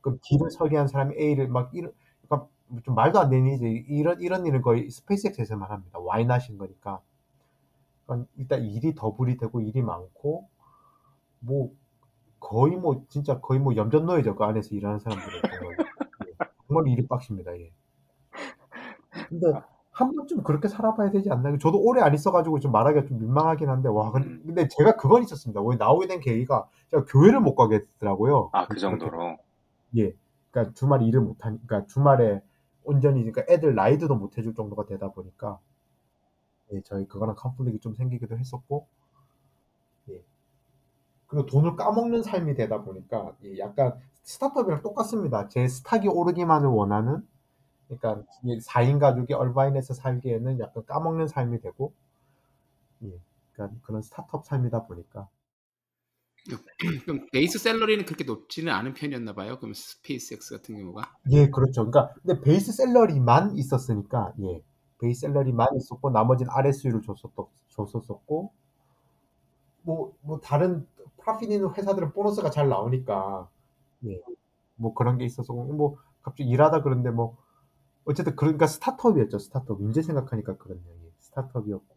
[0.00, 1.92] 그럼 B를 설계한 사람이 A를 막 이런,
[2.26, 2.48] 그러니까
[2.82, 3.84] 좀 말도 안 되는 일이지.
[3.88, 5.98] 이런, 이런 일은 거의 스페이스X에서만 합니다.
[5.98, 7.02] 와인하신 거니까.
[8.06, 10.48] 그러니까 일단 일이 더블이 되고 일이 많고,
[11.40, 11.72] 뭐,
[12.40, 15.76] 거의 뭐 진짜 거의 뭐 염전노예죠 그 안에서 일하는 사람들은 정말,
[16.28, 16.46] 예.
[16.68, 17.54] 정말 일이 빡십니다.
[17.58, 17.70] 예.
[19.28, 19.52] 근데
[19.98, 21.58] 한 번쯤 그렇게 살아봐야 되지 않나?
[21.58, 24.42] 저도 오래 안 있어가지고 좀 말하기가 좀 민망하긴 한데 와 음.
[24.46, 25.60] 근데 제가 그건 있었습니다.
[25.60, 28.50] 왜 나오게 된 계기가 제가 교회를 못 가게 됐더라고요.
[28.52, 29.38] 아, 그 그렇게 정도로.
[29.96, 30.14] 예.
[30.52, 32.40] 그러니까 주말에 일을 못 하니까 그러니까 주말에
[32.84, 35.58] 온전히 그러니까 애들 라이드도 못 해줄 정도가 되다 보니까
[36.72, 38.86] 예, 저희 그거랑 컨플릭이 좀 생기기도 했었고
[40.10, 40.22] 예.
[41.26, 45.48] 그리고 돈을 까먹는 삶이 되다 보니까 예, 약간 스타트업이랑 똑같습니다.
[45.48, 47.26] 제 스탁이 오르기만을 원하는
[47.88, 51.92] 그러니까 4인 가족이 얼바인에서 살기에는 약간 까먹는 삶이 되고
[53.02, 53.18] 예.
[53.52, 55.28] 그러니까 그런 스타트업 삶이다 보니까
[57.04, 59.58] 그럼 base salary는 그렇게 높지는 않은 편이었나 봐요.
[59.58, 61.16] 그럼 스페이스X 같은 경우가.
[61.30, 61.90] 예, 그렇죠.
[61.90, 64.62] 그러니까 근데 base salary만 있었으니까 예.
[64.98, 67.32] base salary만 있었고 나머지는 RSU를 줬었,
[67.68, 68.52] 줬었었고
[69.82, 70.86] 뭐, 뭐 다른
[71.18, 73.48] profit 있는 회사들은 보너스가 잘 나오니까
[74.06, 74.20] 예.
[74.76, 77.36] 뭐 그런 게 있어서 뭐 갑자기 일하다 그런데 뭐
[78.08, 79.38] 어쨌든 그러니까 스타트업이었죠.
[79.38, 79.80] 스타트업.
[79.82, 80.94] 이제 생각하니까 그렇네요.
[81.04, 81.10] 예.
[81.20, 81.96] 스타트업이었고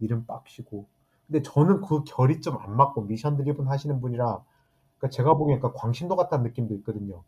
[0.00, 0.86] 일은 빡시고
[1.26, 4.24] 근데 저는 그 결이 좀 안 맞고 미션 드리븐 하시는 분이라
[4.98, 7.24] 그러니까 제가 보기엔 약간 광신도 같다는 느낌도 있거든요.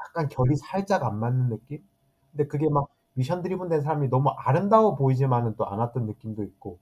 [0.00, 1.86] 약간 결이 살짝 안 맞는 느낌?
[2.32, 6.78] 근데 그게 막 미션 드리븐 된 사람이 너무 아름다워 보이지만은 또 않았던 느낌도 있고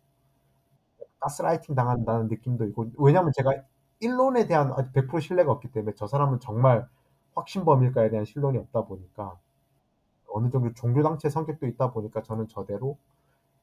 [1.21, 3.51] 가스라이팅 당한다는 느낌도 있고 왜냐면 제가
[4.01, 6.87] 일론에 대한 아직 100% 신뢰가 없기 때문에 저 사람은 정말
[7.35, 9.39] 확신범일까에 대한 신론이 없다 보니까
[10.35, 12.99] 어느 정도 종교 단체 성격도 있다 보니까 저는 저대로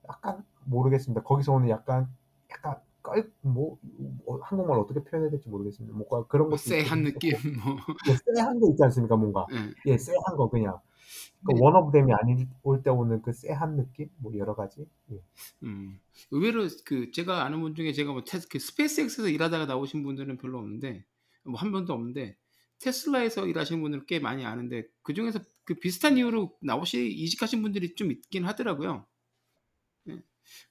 [0.07, 1.21] 약간 모르겠습니다.
[1.23, 2.07] 거기서 오는 약간
[2.49, 3.77] 약간 껄, 뭐,
[4.25, 5.95] 뭐 한국말 어떻게 표현해야 될지 모르겠습니다.
[5.95, 7.31] 뭔가 그런 것도 쎄한 느낌
[7.63, 7.75] 뭐.
[8.09, 9.15] 예, 쎄한 거 있지 않습니까?
[9.17, 9.91] 뭔가 예.
[9.91, 10.79] 예, 쎄한 거 그냥
[11.45, 11.59] 그 네.
[11.59, 12.47] one of them이 아닐
[12.83, 15.21] 때 오는 그 쎄한 느낌 뭐 여러 가지 예.
[15.63, 15.99] 음.
[16.29, 20.59] 의외로 그 제가 아는 분 중에 제가 뭐 테스 그 스페이스X에서 일하다가 나오신 분들은 별로
[20.59, 21.03] 없는데
[21.43, 22.37] 뭐 한 번도 없는데
[22.81, 28.11] 테슬라에서 일하시는 분들은 꽤 많이 아는데 그 중에서 그 비슷한 이유로 나오시 이직하신 분들이 좀
[28.11, 29.05] 있긴 하더라고요.
[30.09, 30.21] 예.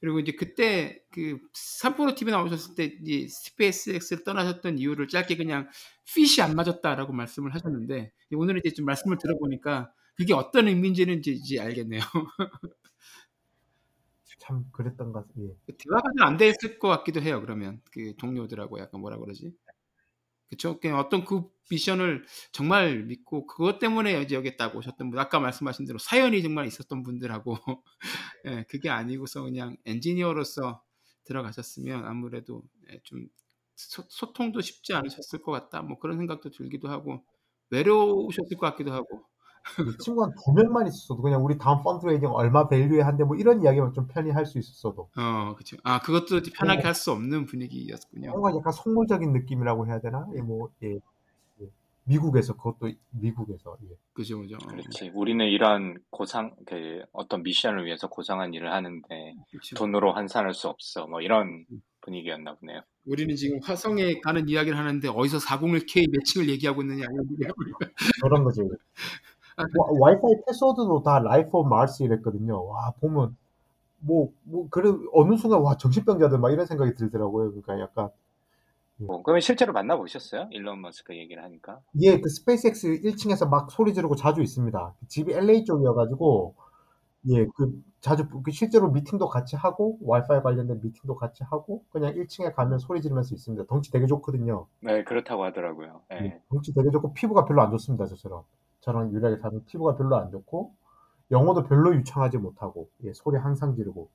[0.01, 5.68] 그리고 이제 그때 그 삼프로 TV 나오셨을 때 이제 스페이스X를 떠나셨던 이유를 짧게 그냥
[6.14, 11.61] 핏이 안 맞았다라고 말씀을 하셨는데 오늘은 이제 좀 말씀을 들어보니까 그게 어떤 의미인지는 이제, 이제
[11.61, 12.01] 알겠네요.
[14.40, 15.49] 참 그랬던 것 같아요.
[15.68, 15.73] 예.
[15.77, 17.40] 대화가 잘안 됐을 것 같기도 해요.
[17.40, 19.55] 그러면 그 동료들하고 약간 뭐라 그러지?
[20.50, 20.80] 그쵸?
[20.80, 25.86] 그냥 어떤 그 미션을 정말 믿고 그것 때문에 이제 여기 딱 오셨던 분, 아까 말씀하신
[25.86, 27.56] 대로 사연이 정말 있었던 분들하고
[28.46, 30.82] 예, 그게 아니고서 그냥 엔지니어로서
[31.24, 33.28] 들어가셨으면 아무래도 예, 좀
[33.76, 35.82] 소, 소통도 쉽지 않으셨을 것 같다.
[35.82, 37.24] 뭐 그런 생각도 들기도 하고
[37.70, 39.39] 외로우셨을 것 같기도 하고 이
[40.01, 44.07] 친구 한두 명만 있었어도 그냥 우리 다음 펀드레이징 얼마 밸류에 한데 뭐 이런 이야기만 좀
[44.09, 45.77] 편히 할 수 있었어도 어 그렇죠.
[45.85, 46.87] 아 그것도 편하게 네.
[46.87, 48.31] 할수 없는 분위기였군요.
[48.31, 50.27] 뭔가 약간 속물적인 느낌이라고 해야 되나?
[50.35, 51.66] 예, 뭐 예, 예.
[52.05, 53.96] 미국에서 그것도 미국에서 예.
[54.12, 54.57] 그죠 그죠.
[54.57, 55.11] 어, 그렇지.
[55.14, 59.77] 우리는 이런 고상, 그, 어떤 미션을 위해서 고상한 일을 하는데 그렇죠.
[59.77, 61.07] 돈으로 환산할 수 없어.
[61.07, 61.64] 뭐 이런
[62.01, 62.81] 분위기였나 보네요.
[63.07, 67.53] 우리는 지금 화성에 가는 이야기를 하는데 어디서 401k matching을 얘기하고 있느냐 이런 있어요.
[68.23, 68.62] 그런 거죠.
[69.61, 72.66] 아, 와, 와이파이 패스워드도 다 life of Mars 이랬거든요.
[72.66, 73.37] 와 보면
[74.01, 77.51] 뭐 뭐 그래 어느 순간 와 정신병자들 막 이런 생각이 들더라고요.
[77.51, 78.11] 그러니까 약간
[78.96, 80.49] 뭐, 그러면 실제로 만나보셨어요?
[80.51, 81.81] 일론 머스크 얘기를 하니까.
[82.03, 84.94] 예, 그 스페이스X 1층에서 막 소리 지르고 자주 있습니다.
[85.09, 86.55] 집이 LA 쪽이어가지고
[87.31, 92.55] 예, 그 자주 그 실제로 미팅도 같이 하고 와이파이 관련된 미팅도 같이 하고 그냥 1층에
[92.55, 93.64] 가면 소리 지르면서 있습니다.
[93.66, 94.66] 덩치 되게 좋거든요.
[94.81, 96.01] 네, 그렇다고 하더라고요.
[96.12, 96.16] 예.
[96.25, 98.07] 예, 덩치 되게 좋고 피부가 별로 안 좋습니다.
[98.07, 98.44] 저처럼
[98.81, 100.75] 저랑 유리하게 사는 피부가 별로 안 좋고
[101.31, 104.11] 영어도 별로 유창하지 못하고 예, 소리 항상 지르고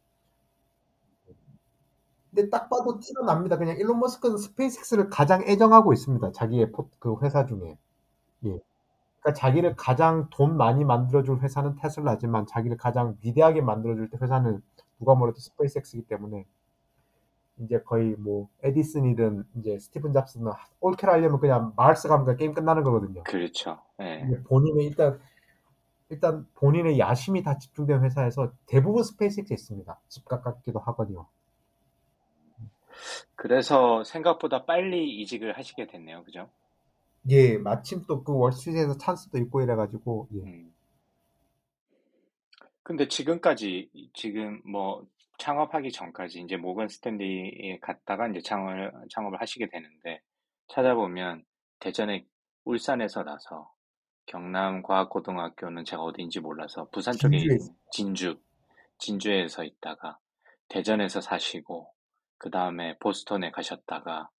[2.34, 3.58] 근데 딱 봐도 티가 납니다.
[3.58, 6.32] 그냥 일론 머스크는 스페이스X를 가장 애정하고 있습니다.
[6.34, 7.78] 자기의 포- 그 회사 중에.
[8.46, 8.60] 예.
[9.22, 14.62] 그러니까 자기를 가장 돈 많이 만들어줄 회사는 테슬라지만 자기를 가장 위대하게 만들어줄 때 회사는
[15.00, 16.46] 누가 뭐래도 스페이스X이기 때문에
[17.60, 23.24] 이제 거의 뭐 에디슨이든 이제 스티븐 잡스는 올킬 하려면 그냥 Mars 가면 게임 끝나는 거거든요.
[23.24, 23.80] 그렇죠.
[24.02, 24.24] 예.
[24.26, 25.20] 이게 본인의 일단
[26.10, 30.00] 일단 본인의 야심이 다 집중된 회사에서 대부분 스페이스X에 있습니다.
[30.08, 31.28] 집 가깝기도 하거든요.
[33.36, 36.24] 그래서 생각보다 빨리 이직을 하시게 됐네요.
[36.24, 36.50] 그죠?
[37.30, 40.40] 예, 마침 또 그 월스트리트에서 찬스도 있고 이래가지고 예.
[40.42, 40.72] 음.
[42.84, 50.22] 근데 지금까지, 지금 뭐, 창업하기 전까지 이제 모건 스탠리에 갔다가 이제 창업을, 창업을 하시게 되는데,
[50.68, 51.44] 찾아보면
[51.80, 52.26] 대전에
[52.64, 53.72] 울산에서 나서
[54.26, 58.40] 경남 과학고등학교는 제가 어디인지 몰라서 부산 쪽에 진주에 있는 진주,
[58.98, 60.18] 진주에서 있다가
[60.70, 61.94] 대전에서 사시고,
[62.38, 64.30] 그 다음에 보스턴에 가셨다가,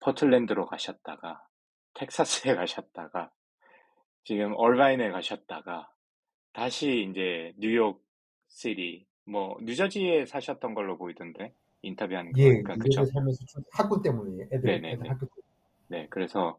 [0.00, 1.46] 포틀랜드로 가셨다가
[1.94, 3.30] 텍사스에 가셨다가
[4.24, 5.90] 지금 얼바인에 가셨다가
[6.52, 8.04] 다시 이제 뉴욕
[8.48, 12.78] 시리 뭐 뉴저지에 사셨던 걸로 보이던데 인터뷰하는 거 예, 그쵸?
[12.84, 14.92] 뉴저지 살면서 좀 학군 때문에 애들, 네네네.
[14.92, 15.42] 애들 학교 때문에.
[15.88, 16.58] 네, 그래서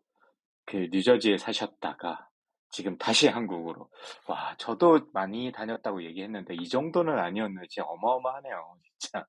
[0.66, 2.30] 그 뉴저지에 사셨다가
[2.70, 3.90] 지금 다시 한국으로
[4.28, 9.28] 와 저도 많이 다녔다고 얘기했는데 이 정도는 아니었는지 어마어마하네요 진짜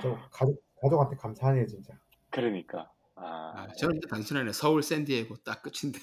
[0.00, 1.94] 저 가족 가족한테 감사하네요 진짜.
[2.30, 4.52] 그러니까 아 아, 저는 이제 단순하네.
[4.52, 5.98] 서울 샌디에고 딱 끝인데.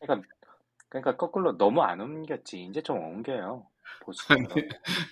[0.00, 0.28] 그러니까
[0.92, 3.66] 그러니까 거꾸로 너무 안 옮겼지 이제 좀 옮겨요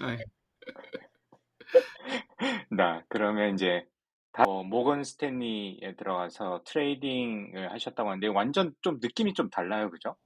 [0.02, 0.18] 아니,
[2.70, 3.88] 나 그러면 이제
[4.30, 10.16] 다 어, 모건 스탠리에 들어가서 트레이딩을 하셨다고 하는데 완전 좀 느낌이 좀 달라요 그죠?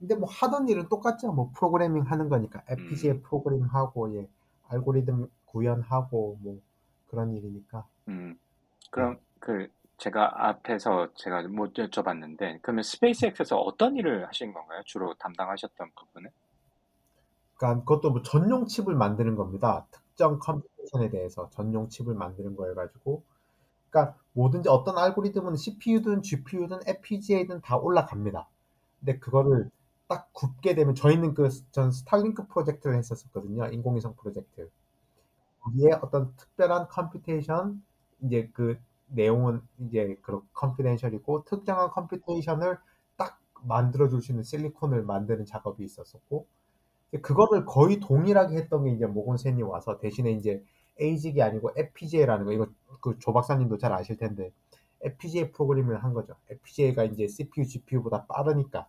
[0.00, 1.32] 근데 뭐 하던 일은 똑같죠.
[1.32, 3.22] 뭐 프로그래밍 하는 거니까 FPGA 음.
[3.22, 4.28] 프로그램 하고 예
[4.66, 6.60] 알고리즘 구현하고 뭐
[7.06, 7.86] 그런 일이니까.
[8.08, 8.36] 음,
[8.90, 9.68] 그럼 그
[10.00, 14.82] 제가 앞에서 제가 못 여쭤봤는데 그러면 스페이스X에서 어떤 일을 하신 건가요?
[14.86, 16.30] 주로 담당하셨던 부분은?
[17.56, 19.86] 그러니까 그것도 뭐 전용 칩을 만드는 겁니다.
[19.90, 23.22] 특정 computation에 대해서 전용 칩을 만드는 거여 가지고,
[23.90, 28.48] 그러니까 뭐든지 어떤 알고리즘은 CPU든 GPU든 FPGA든 다 올라갑니다.
[29.00, 29.70] 근데 그거를
[30.08, 33.66] 딱 굽게 되면 저희는 그 전 스타링크 프로젝트를 했었거든요.
[33.68, 34.70] 인공위성 프로젝트.
[35.60, 37.82] 거기에 어떤 특별한 computation
[38.22, 38.78] 이제 그
[39.10, 42.78] 내용은 이제 그런 confidential이고 특정한 computation을
[43.16, 46.46] 딱 만들어 줄 수 있는 실리콘을 만드는 작업이 있었었고
[47.22, 50.64] 그거를 거의 동일하게 했던 게 이제 모건 스탠리 와서 대신에 이제
[50.98, 52.66] 에이직이 아니고 FPGA라는 거 이거
[53.00, 54.52] 그 조 박사님도 잘 아실 텐데
[55.02, 56.34] FPGA 프로그램을 한 거죠.
[56.50, 58.88] FPGA가 이제 CPU, GPU보다 빠르니까.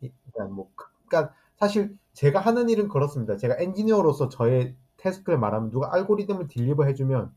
[0.00, 3.36] 이- 그러니까 뭐 그- 그러니까 사실 제가 하는 일은 그렇습니다.
[3.36, 7.34] 제가 엔지니어로서 저의 task를 말하면 누가 알고리즘을 deliver 해주면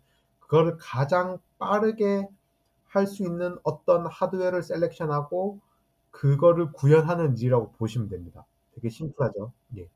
[0.48, 2.28] 그거를 가장 빠르게
[2.88, 5.60] 할 수 있는 어떤 하드웨어를 셀렉션하고
[6.10, 8.46] 그거를 구현하는 일이라고 보시면 됩니다.
[8.74, 9.52] 되게 심플하죠.
[9.78, 9.88] 예.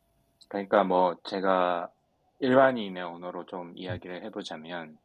[0.48, 1.90] 그러니까 뭐 제가
[2.40, 4.98] 일반인의 언어로 좀 이야기를 해보자면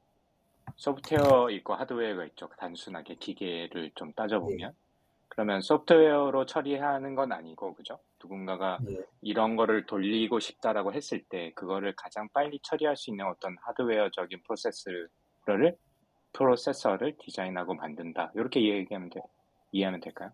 [0.75, 2.49] 소프트웨어 있고 하드웨어가 있죠.
[2.59, 4.75] 단순하게 기계를 좀 따져보면
[5.29, 7.99] 그러면 소프트웨어로 처리하는 건 아니고 그죠?
[8.21, 9.05] 누군가가 예.
[9.23, 15.09] 이런 거를 돌리고 싶다라고 했을 때 그거를 가장 빨리 처리할 수 있는 어떤 하드웨어적인 프로세스를
[16.33, 18.33] 프로세서를 디자인하고 만든다.
[18.35, 19.21] 이렇게 얘기하면 돼.
[19.73, 20.31] 이해하면 될까요?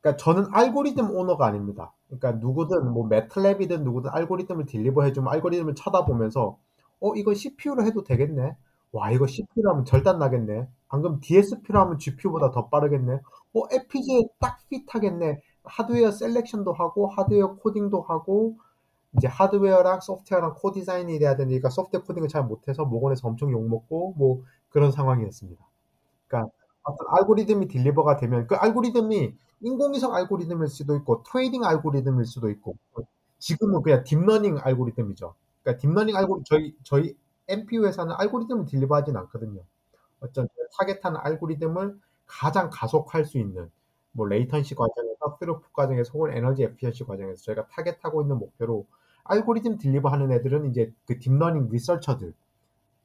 [0.00, 1.92] 그러니까 저는 알고리즘 오너가 아닙니다.
[2.06, 6.58] 그러니까 누구든 뭐 매틀랩이든 누구든 알고리즘을 딜리버 해주면 알고리즘을 쳐다보면서
[7.00, 8.56] 어 이거 CPU로 해도 되겠네.
[8.92, 10.68] 와 이거 CPU로 하면 절단 나겠네.
[10.88, 13.20] 방금 DSP로 하면 GPU보다 더 빠르겠네.
[13.54, 15.40] 어 FPGA에 딱 핏하겠네.
[15.64, 18.58] 하드웨어 셀렉션도 하고 하드웨어 코딩도 하고
[19.16, 24.92] 이제 하드웨어랑 소프트웨어랑 co-design이 돼야 되니까 소프트웨어 코딩을 잘 못해서 모건에서 엄청 욕먹고 뭐 그런
[24.92, 25.64] 상황이었습니다.
[26.28, 32.76] 그러니까 어떤 알고리즘이 deliver가 되면 그 알고리즘이 인공위성 알고리즘일 수도 있고 trading 알고리즘일 수도 있고
[33.38, 35.34] 지금은 그냥 딥러닝 알고리즘이죠.
[35.62, 37.16] 그러니까 딥러닝 알고리즘 저희 저희
[37.48, 39.62] NPU 회사는 알고리즘을 deliver하진 않거든요.
[40.20, 43.70] 어떤 타겟하는 알고리즘을 가장 가속할 수 있는
[44.12, 48.86] 뭐 레이턴시 과정에서 스루프 과정에서 혹은 에너지 에피션시 과정에서 저희가 타겟하고 있는 목표로
[49.30, 52.34] 알고리즘 deliver 하는 애들은 이제 그 딥러닝 리서처들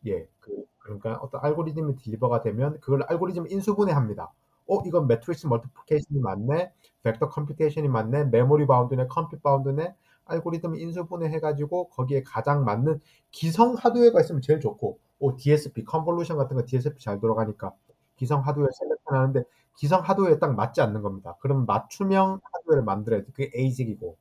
[0.07, 4.31] 예, 그, 그러니까 어떤 알고리즘이 deliver가 되면 그걸 알고리즘 인수분해 합니다.
[4.67, 6.71] 어, 이건 matrix multiplication이 많네,
[7.03, 12.99] vector computation이 많네, memory bound네, compute bound네, 알고리즘 인수분해 해가지고 거기에 가장 맞는
[13.31, 17.73] 기성 하드웨어가 있으면 제일 좋고, 오, DSP, convolution 같은 거 DSP 잘 들어가니까
[18.15, 19.43] 기성 하드웨어 selection 하는데
[19.77, 21.35] 기성 하드웨어에 딱 맞지 않는 겁니다.
[21.41, 23.27] 그럼 맞춤형 하드웨어를 만들어야 돼.
[23.31, 24.17] 그게 ASIC이고.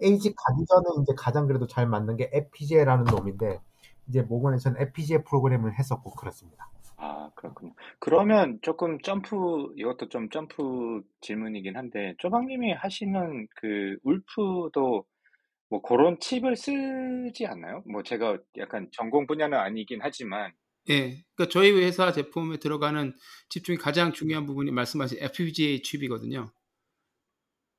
[0.00, 3.60] 에이직 가기 전에 이제 가장 그래도 잘 맞는 게 FPGA라는 놈인데,
[4.08, 6.70] 이제 모건에서는 FPGA 프로그램을 했었고 그렇습니다.
[6.96, 7.74] 아, 그렇군요.
[7.98, 9.36] 그러면 조금 점프,
[9.76, 15.04] 이것도 좀 점프 질문이긴 한데, 쪼박님이 하시는 그 울프도
[15.70, 17.82] 뭐 그런 칩을 쓰지 않나요?
[17.86, 20.52] 뭐 제가 약간 전공 분야는 아니긴 하지만,
[20.90, 21.24] 예.
[21.34, 23.14] 그러니까 저희 회사 제품에 들어가는
[23.48, 26.52] 칩 중에 가장 중요한 부분이 말씀하신 FPGA 칩이거든요.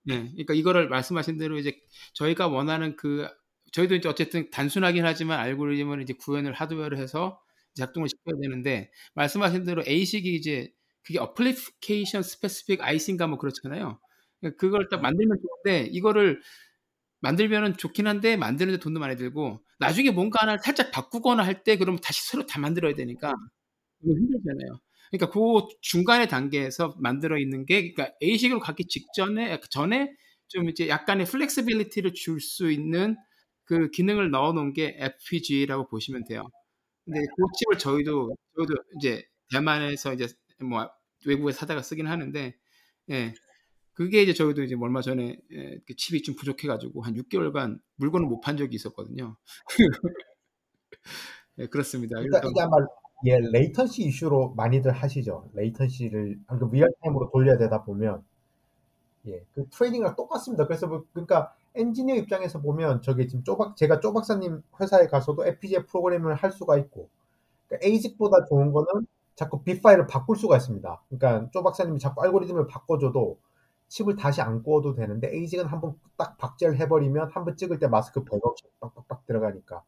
[0.05, 0.29] 네.
[0.31, 1.79] 그러니까 이거를 말씀하신 대로 이제
[2.13, 3.27] 저희가 원하는 그
[3.73, 7.41] 저희도 이제 어쨌든 단순하긴 하지만 알고리즘을 이제 구현을 하드웨어를 해서
[7.75, 10.71] 작동을 시켜야 되는데 말씀하신 대로 ASIC이 이제
[11.03, 13.99] 그게 application specific IC인가 뭐 그렇잖아요.
[14.39, 16.41] 그러니까 그걸 딱 만들면 좋은데 이거를
[17.21, 21.99] 만들면은 좋긴 한데 만드는데 돈도 많이 들고 나중에 뭔가 하나 살짝 바꾸거나 할 때 그러면
[22.01, 23.33] 다시 새로 다 만들어야 되니까
[24.03, 24.79] 힘들잖아요.
[25.11, 25.39] 그러니까 그
[25.81, 30.11] 중간의 단계에서 만들어 있는 게 그러니까 ASIC으로 가기 직전에 전에
[30.47, 33.15] 좀 이제 약간의 flexibility를 줄 수 있는
[33.65, 36.43] 그 기능을 넣어 놓은 게 FPGA라고 보시면 돼요.
[37.05, 40.27] 근데 그 칩을 저희도 저희도 이제 대만에서 이제
[40.61, 40.89] 뭐
[41.25, 42.55] 외국에 사다가 쓰긴 하는데
[43.11, 43.33] 예.
[43.93, 48.27] 그게 이제 저희도 이제 얼마 전에 예, 그 칩이 좀 부족해 가지고 한 6개월간 물건을
[48.27, 49.37] 못 판 적이 있었거든요.
[51.59, 52.15] 예, 그렇습니다.
[52.17, 52.77] 그러니까 이게 아마
[53.23, 55.49] 예, latency 이슈로 많이들 하시죠.
[55.53, 58.23] latency를 그 real time으로 돌려야 되다 보면
[59.27, 60.65] 예, 그 trading이랑 똑같습니다.
[60.67, 66.35] 그래서 뭐, 그러니까 엔지니어 입장에서 보면 저게 지금 쪼박 제가 쪼박사님 회사에 가서도 FPGA 프로그램을
[66.35, 67.09] 할 수가 있고
[67.67, 71.03] 그러니까 ASIC보다 좋은 거는 자꾸 빗 파일을 바꿀 수가 있습니다.
[71.09, 73.39] 그러니까 쪼박사님이 자꾸 알고리즘을 바꿔줘도
[73.89, 78.23] 칩을 다시 안 구워도 되는데 ASIC은 한번 딱 박제를 해버리면 한 번 찍을 때 마스크
[78.25, 79.83] 100억씩 빡빡빡 들어가니까.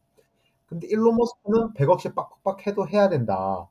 [0.68, 3.68] 근데 일론 머스크는 100억씩 빡빡빡 해도 해야 된다.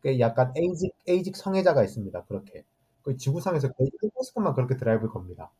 [0.00, 2.24] 그 약간 ASIC, ASIC 성애자가 있습니다.
[2.24, 2.64] 그렇게.
[3.02, 5.50] 그 지구상에서 거의 일론 머스크만 그렇게 드라이브를 겁니다.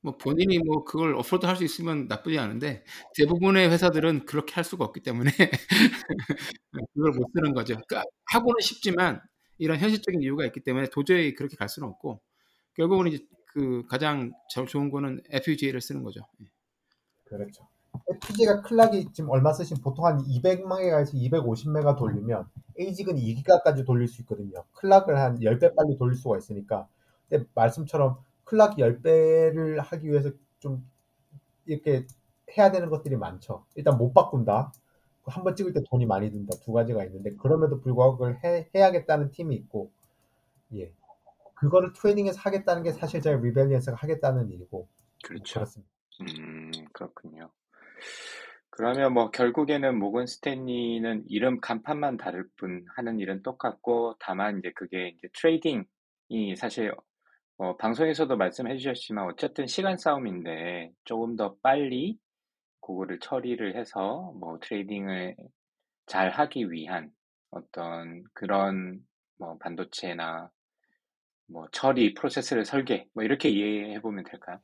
[0.00, 2.84] 뭐 본인이 뭐 그걸 어프로드 할 수 있으면 나쁘지 않은데
[3.16, 5.30] 대부분의 회사들은 그렇게 할 수가 없기 때문에
[6.94, 7.74] 그걸 못 쓰는 거죠.
[7.88, 9.20] 그러니까 하고는 싶지만
[9.58, 12.20] 이런 현실적인 이유가 있기 때문에 도저히 그렇게 갈 수는 없고
[12.74, 16.20] 결국은 이제 그 가장 저- 좋은 거는 FPGA를 쓰는 거죠.
[16.42, 16.46] 예.
[17.24, 17.68] 그렇죠.
[18.10, 22.48] FPGA가 clock이 지금 얼마 쓰신 보통 한 200메가에서 250메가 돌리면
[22.80, 24.64] ASIC은 2기가까지 돌릴 수 있거든요.
[24.74, 26.88] clock을 한 10배 빨리 돌릴 수가 있으니까.
[27.28, 30.88] 근데 말씀처럼 clock 10배를 하기 위해서 좀
[31.66, 32.06] 이렇게
[32.56, 33.64] 해야 되는 것들이 많죠.
[33.74, 34.72] 일단 못 바꾼다.
[35.26, 36.56] 한 번 찍을 때 돈이 많이 든다.
[36.64, 39.90] 두 가지가 있는데 그럼에도 불구하고 그걸 해, 해야겠다는 팀이 있고
[40.74, 40.92] 예.
[41.56, 44.88] 그거를 trading에서 하겠다는 게 사실 저희 Rebellions가 하겠다는 일이고
[45.24, 45.54] 그렇죠.
[45.54, 45.90] 그렇습니다.
[46.22, 47.50] 음, 그렇군요.
[48.70, 55.08] 그러면 뭐 결국에는 모건 스탠리는 이름 간판만 다를 뿐 하는 일은 똑같고 다만 이제 그게
[55.08, 56.92] 이제 trading이 사실
[57.56, 62.18] 어, 방송에서도 말씀해 주셨지만 어쨌든 시간 싸움인데 조금 더 빨리
[62.80, 65.34] 그거를 처리를 해서 뭐 trading을
[66.06, 67.10] 잘 하기 위한
[67.50, 69.00] 어떤 그런
[69.38, 70.50] 뭐 반도체나
[71.48, 74.60] 뭐 처리 프로세스를 설계 뭐 이렇게 이해해 보면 될까요?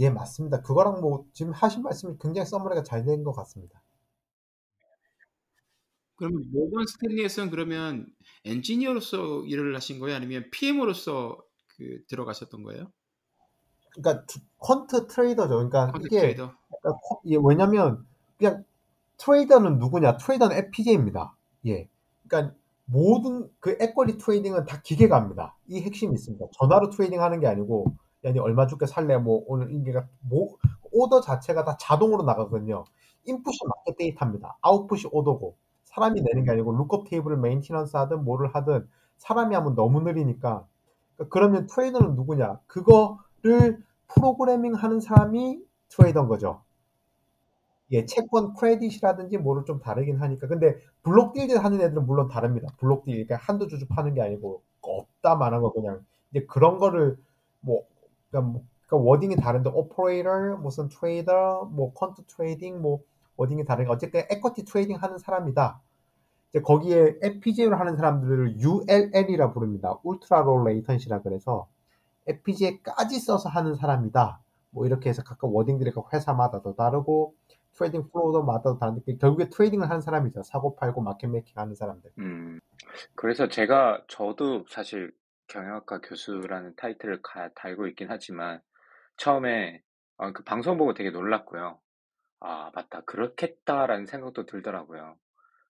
[0.00, 0.60] 예, 맞습니다.
[0.62, 3.82] 그거랑 뭐 지금 하신 말씀이 굉장히 서머리가 잘 된 것 같습니다.
[6.16, 8.06] 그러면 모건 스탠리에서는 그러면
[8.44, 10.16] 엔지니어로서 일을 하신 거예요?
[10.16, 11.38] 아니면 PM으로서
[11.76, 12.90] 그 들어가셨던 거예요?
[13.94, 15.54] 그러니까 주- 퀀트 트레이더죠.
[15.56, 16.52] 그러니까 콘텐츠 이게 트레이더.
[16.80, 18.06] 그러니까 코- 예, 왜냐면
[18.38, 18.64] 그냥
[19.18, 20.16] 트레이더는 누구냐?
[20.18, 21.36] 트레이더는 FPGA입니다.
[21.66, 21.88] 예.
[22.28, 22.54] 그러니까
[22.86, 25.56] 모든 그 equity trading은 다 기계가 합니다.
[25.68, 26.44] 이 핵심이 있습니다.
[26.58, 27.86] 전화로 trading 하는 게 아니고
[28.24, 29.18] 야 니 얼마 줄게 살래?
[29.18, 30.56] 뭐 오늘 이게가 뭐
[30.92, 32.84] 오더 자체가 다 자동으로 나가거든요.
[33.24, 34.56] input이 market 데이터입니다.
[34.60, 40.00] 아웃풋이 오더고 사람이 내는 게 아니고 lookup table을 maintenance 하든 뭐를 하든 사람이 하면 너무
[40.00, 40.66] 느리니까
[41.16, 42.60] 그러니까 그러면 trader는 누구냐?
[42.66, 46.62] 그거를 프로그래밍 하는 사람이 trader인 거죠.
[47.92, 50.48] 예, 채권 credit이라든지 뭐를 좀 다르긴 하니까.
[50.48, 52.68] 근데 block deal 하는 애들은 물론 다릅니다.
[52.78, 57.16] block deal, 그러니까 한두 주주 파는 게 아니고 이따만한 거 그냥 이제 그런 거를
[57.60, 57.82] 뭐
[58.34, 63.00] 그러니까, 뭐- 그러니까 wording이 다른데 operator, 무슨 트레이더, 뭐 quant trading, 뭐
[63.36, 65.80] wording이 다르니까 어쨌든 equity trading 하는 사람이다.
[66.50, 69.98] 이제 거기에 FPGA로 하는 사람들을 ULL이라 부릅니다.
[70.02, 71.68] ultra low latency라 그래서
[72.26, 74.40] FPGA까지 써서 하는 사람이다.
[74.70, 77.34] 뭐 이렇게 해서 각각 wording들이 각 회사마다도 다르고
[77.72, 80.42] trading flow마다도 다른데 결국에 trading을 하는 사람이죠.
[80.44, 82.10] 사고 팔고 market making 하는 사람들.
[82.18, 82.60] 음,
[83.16, 85.12] 그래서 제가 저도 사실
[85.54, 88.60] 경영학과 교수라는 타이틀을 가- 달고 있긴 하지만
[89.18, 89.82] 처음에
[90.16, 91.80] 어, 그 방송 보고 되게 놀랐고요.
[92.40, 93.02] 아, 맞다.
[93.02, 95.16] 그렇겠다라는 생각도 들더라고요.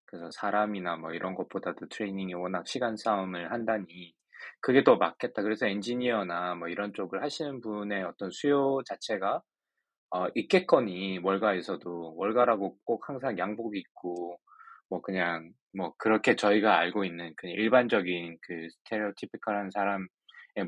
[0.07, 4.15] 그래서 사람이나 뭐 이런 것보다도 trading이 워낙 시간 싸움을 한다니
[4.61, 5.43] 그게 더 맞겠다.
[5.43, 9.43] 그래서 엔지니어나 뭐 이런 쪽을 하시는 분의 어떤 수요 자체가
[10.11, 14.39] 어, 있겠거니 월가에서도 월가라고 꼭 항상 양복 입고
[14.91, 20.09] 뭐 그냥 뭐 그렇게 저희가 알고 있는 그냥 일반적인 그 stereotypical한 사람의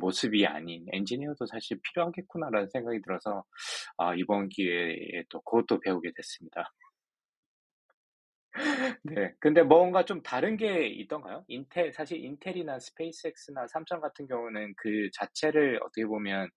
[0.00, 3.44] 모습이 아닌 엔지니어도 사실 필요하겠구나라는 생각이 들어서
[3.98, 6.72] 아, 이번 기회에 또 그것도 배우게 됐습니다.
[9.04, 9.32] 네.
[9.38, 11.44] 근데 뭔가 좀 다른 게 있던가요?
[11.48, 16.48] 인텔, 사실 인텔이나 스페이스X나 삼성 같은 경우는 그 자체를 어떻게 보면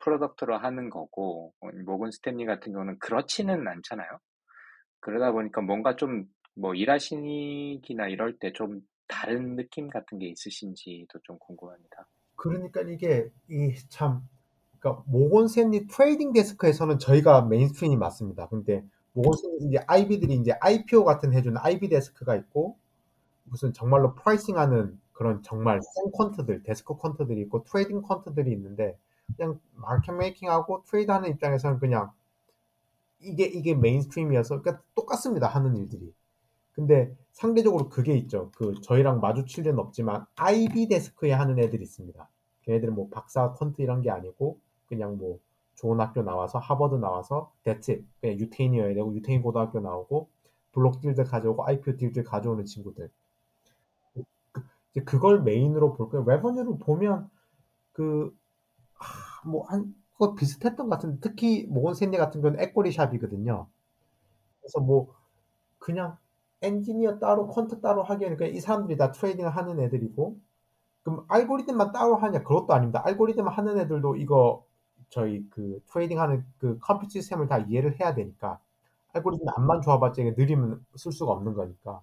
[0.00, 4.08] product로 하는 거고, 어, 모건 스탠리 같은 경우는 그렇지는 않잖아요.
[5.00, 6.24] 그러다 보니까 뭔가 좀
[6.58, 12.06] 뭐 일하시기나 이럴 때 좀 다른 느낌 같은 게 있으신지도 좀 궁금합니다.
[12.36, 14.28] 그러니까 이게 이참
[14.78, 18.48] 그러니까 모건 스탠리 trading desk에서는 저희가 mainstream이 맞습니다.
[18.48, 22.76] 근데 모건 스탠리 이제 IB들이 이제 IPO 같은 해주는 IB desk가 있고
[23.44, 28.96] 무슨 정말로 pricing하는 그런 정말 센 quant들, desk quant들이 있고 trading quant들이 있는데
[29.36, 32.12] 그냥 market making하고 trade하는 입장에서는 그냥
[33.20, 36.12] 이게 이게 mainstream이어서 그러니까 똑같습니다 하는 일들이.
[36.78, 38.52] 근데 상대적으로 그게 있죠.
[38.54, 42.28] 그 저희랑 마주칠 일은 없지만 IB desk에 하는 애들이 있습니다.
[42.62, 45.40] 걔네들은 뭐 박사 quant 이런 게 아니고 그냥 뭐
[45.74, 50.28] 좋은 학교 나와서 하버드 나와서 대체 그냥 유태인이어야 되고 유태인 고등학교 나오고
[50.70, 53.10] block deal들 가져오고 IPO 딜들 가져오는 친구들.
[54.14, 54.22] 그,
[54.92, 56.24] 이제 그걸 메인으로 볼 거예요.
[56.24, 57.28] revenue를 보면
[57.90, 58.32] 그
[59.44, 63.66] 뭐한 그거 비슷했던 것 같은데 특히 모건 스탠리 같은 경우는 equity shop이거든요.
[64.60, 65.12] 그래서 뭐
[65.80, 66.16] 그냥
[66.62, 70.36] 엔지니어 따로 quant 따로 하기에는 그냥 이 사람들이 다 trading을 하는 애들이고
[71.02, 73.02] 그럼 알고리즘만 따로 하냐 그것도 아닙니다.
[73.04, 74.64] 알고리즘 하는 애들도 이거
[75.10, 78.58] 저희 그 trading 하는 그 컴퓨터 시스템을 다 이해를 해야 되니까
[79.12, 82.02] 알고리즘 안만 좋아봤자 이게 느리면 쓸 수가 없는 거니까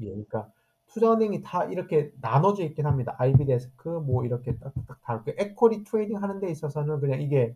[0.00, 0.50] 예, 그러니까
[0.88, 3.14] 투자은행이 다 이렇게 나눠져 있긴 합니다.
[3.18, 7.54] IB desk 뭐 이렇게 딱딱 다르게 equity trading 하는 데 있어서는 그냥 이게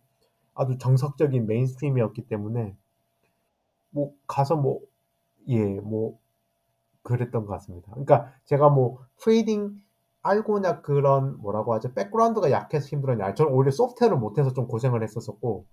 [0.54, 2.76] 아주 정석적인 mainstream이었기 때문에
[3.90, 4.80] 뭐 가서 뭐
[5.48, 6.18] 예, 뭐
[7.02, 7.90] 그랬던 것 같습니다.
[7.92, 9.76] 그러니까 제가 뭐 trading
[10.22, 11.92] algo냐 그런 뭐라고 하죠?
[11.94, 13.34] background가 약해서 힘들었냐?
[13.34, 15.64] 저는 오히려 소프트웨어를 못해서 좀 고생을 했었었고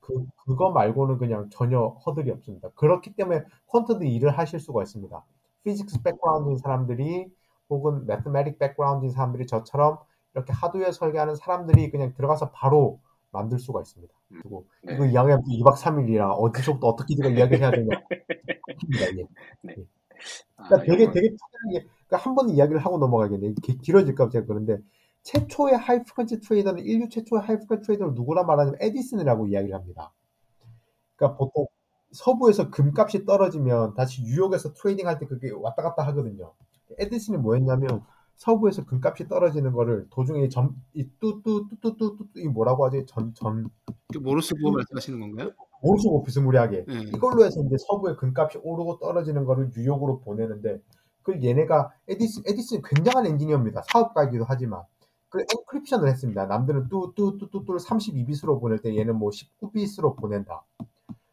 [0.00, 2.70] 그 그거 말고는 그냥 전혀 허들이 없습니다.
[2.74, 5.22] 그렇기 때문에 quant도 일을 하실 수가 있습니다.
[5.64, 7.30] physics background인 사람들이
[7.68, 9.98] 혹은 mathematic background인 사람들이 저처럼
[10.34, 13.00] 이렇게 하드웨어 설계하는 사람들이 그냥 들어가서 바로
[13.32, 14.12] 만들 수가 있습니다.
[14.32, 14.94] 음, 그리고 네.
[14.94, 17.88] 이거 이야기하면 2박 3일이라 어디서부터 어떻게 제가 이야기를 해야 되냐.
[19.18, 19.26] 예.
[19.62, 19.74] 네.
[20.56, 23.54] 아, 그러니까 되게 이거- 되게 편하게 그러니까 한 번 이야기를 하고 넘어가겠네.
[23.62, 24.78] 기- 길어질까 봐 제가 그런데
[25.22, 30.12] 최초의 high frequency trader는 인류 최초의 high frequency trader를 누구라 말하냐면 에디슨이라고 이야기를 합니다.
[31.16, 31.66] 그러니까 보통
[32.12, 36.52] 서부에서 금값이 떨어지면 다시 뉴욕에서 trading 할 때 그게 왔다 갔다 하거든요.
[36.98, 38.02] 에디슨이 뭐였냐면
[38.40, 43.04] 서부에서 금값이 떨어지는 거를 도중에 점, 이 뚜뚜뚜뚜뚜뚜 이 뭐라고 하지?
[43.06, 43.68] 전, 전,
[44.10, 45.50] 그 모르스 부호 말씀하시는 건가요?
[45.82, 47.00] 모르스 비스무리하게 네.
[47.14, 50.80] 이걸로 해서 이제 서부의 금값이 오르고 떨어지는 거를 뉴욕으로 보내는데
[51.22, 53.82] 그 얘네가 에디슨 에디슨 굉장한 엔지니어입니다.
[53.92, 54.82] 사업가이기도 하지만
[55.28, 56.46] 그 encryption을 했습니다.
[56.46, 60.64] 남들은 뚜뚜뚜뚜뚜를 32비트로 보낼 때 얘는 뭐 19비트로 보낸다.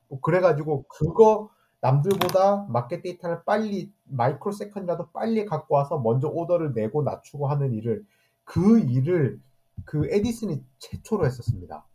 [0.09, 1.49] 뭐 그래가지고 그거
[1.87, 8.05] 남들보다 마켓 데이터를 빨리 microsecond라도 빨리 갖고 와서 먼저 오더를 내고 낮추고 하는 일을
[8.43, 9.39] 그 일을
[9.85, 11.85] 그 에디슨이 최초로 했었습니다.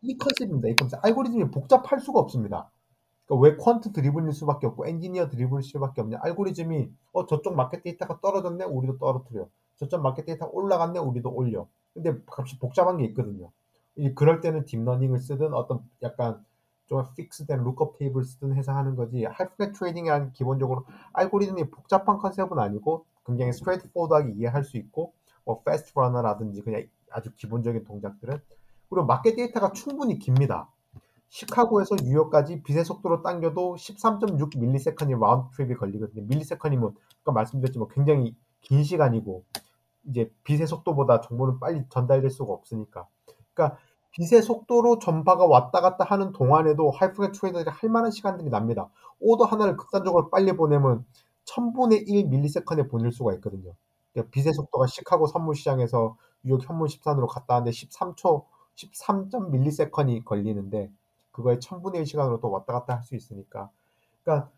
[0.00, 0.68] 이 컨셉입니다.
[0.68, 1.04] 이 컨셉.
[1.04, 2.70] 알고리즘이 복잡할 수가 없습니다.
[3.26, 6.18] 그러니까 왜 quant driven일 수밖에 없고 engineer driven일 수밖에 없냐?
[6.20, 9.46] 알고리즘이 어 저쪽 마켓 데이터가 떨어졌네, 우리도 떨어뜨려.
[9.76, 11.68] 저쪽 마켓 데이터 올라갔네, 우리도 올려.
[11.94, 13.52] 근데 값이 복잡한 게 있거든요.
[13.94, 16.44] 이 그럴 때는 딥러닝을 쓰든 어떤 약간
[16.92, 19.24] 좀 fixed된 lookup table 쓰든 해서 하는 거지.
[19.24, 20.84] high frequency trading이란 기본적으로
[21.14, 25.14] 알고리즘이 복잡한 컨셉은 아니고 굉장히 straightforward하게 이해할 수 있고
[25.46, 28.38] 뭐 fast runner라든지 그냥 아주 기본적인 동작들은
[28.90, 30.68] 그리고 마켓 데이터가 충분히 깁니다.
[31.30, 36.26] 시카고에서 뉴욕까지 빛의 속도로 당겨도 13.6 millisecond가 round trip이 걸리거든요.
[36.26, 39.44] millisecond면 아까 말씀드렸지만 굉장히 긴 시간이고
[40.04, 43.08] 이제 빛의 속도보다 정보는 빨리 전달될 수가 없으니까.
[43.54, 43.78] 그러니까
[44.12, 48.88] 빛의 속도로 전파가 왔다 갔다 하는 동안에도 하이프넷 트레이더들이 할 만한 시간들이 납니다.
[49.20, 51.04] 오더 하나를 극단적으로 빨리 보내면
[51.46, 53.74] 1000분의 1 밀리세컨에 보낼 수가 있거든요.
[54.12, 58.44] 그러니까 빛의 속도가 시카고 선물 시장에서 뉴욕 현물 13으로 갔다 왔는데 13초,
[58.76, 60.90] 13점 밀리세컨이 걸리는데
[61.32, 63.70] 그거에 1000분의 1 시간으로 또 왔다 갔다 할 수 있으니까.
[64.24, 64.50] 그러니까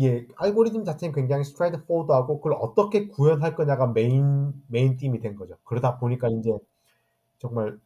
[0.00, 5.56] 예, 알고리즘 자체는 굉장히 straightforward하고 그걸 어떻게 구현할 거냐가 메인 메인 theme이 된 거죠.
[5.64, 6.50] 그러다 보니까 이제
[7.38, 7.78] 정말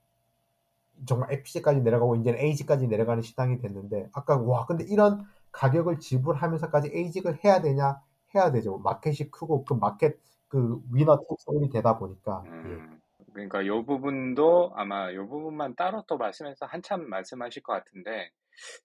[1.07, 7.38] 정말 FPGA까지 내려가고 이제는 ASIC까지 내려가는 시장이 됐는데 아까 와 근데 이런 가격을 지불하면서까지 AG를
[7.44, 8.01] 해야 되냐
[8.34, 8.78] 해야 되죠.
[8.78, 10.18] 마켓이 크고 그 마켓
[10.49, 12.51] 그 winner takes all이 되다 보니까 예.
[12.51, 13.01] 음,
[13.32, 18.30] 그러니까 요 부분도 아마 요 부분만 따로 또 말씀해서 한참 말씀하실 것 같은데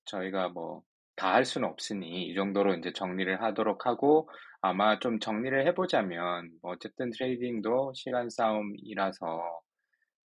[0.06, 0.84] 저희가 뭐
[1.16, 4.30] 다 할 수는 없으니 이 정도로 이제 정리를 하도록 하고
[4.62, 9.62] 아마 좀 정리를 해보자면 뭐 어쨌든 트레이딩도 시간 싸움이라서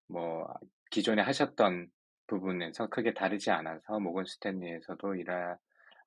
[0.10, 0.48] 뭐
[0.90, 1.90] 기존에 하셨던
[2.28, 5.58] 부분에서 크게 다르지 않아서 모건 스탠리에서도 일을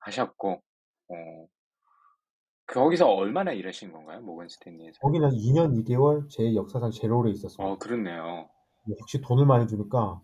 [0.01, 0.61] 하셨고
[1.09, 1.47] 어,
[2.67, 4.21] 거기서 얼마나 일하신 건가요?
[4.21, 4.99] 모건 스탠리에서?
[5.01, 7.63] 거기는 2년 2개월 제 역사상 제일 오래 있었습니다.
[7.63, 8.49] 어, 그렇네요.
[8.89, 10.21] 예, 역시 돈을 많이 주니까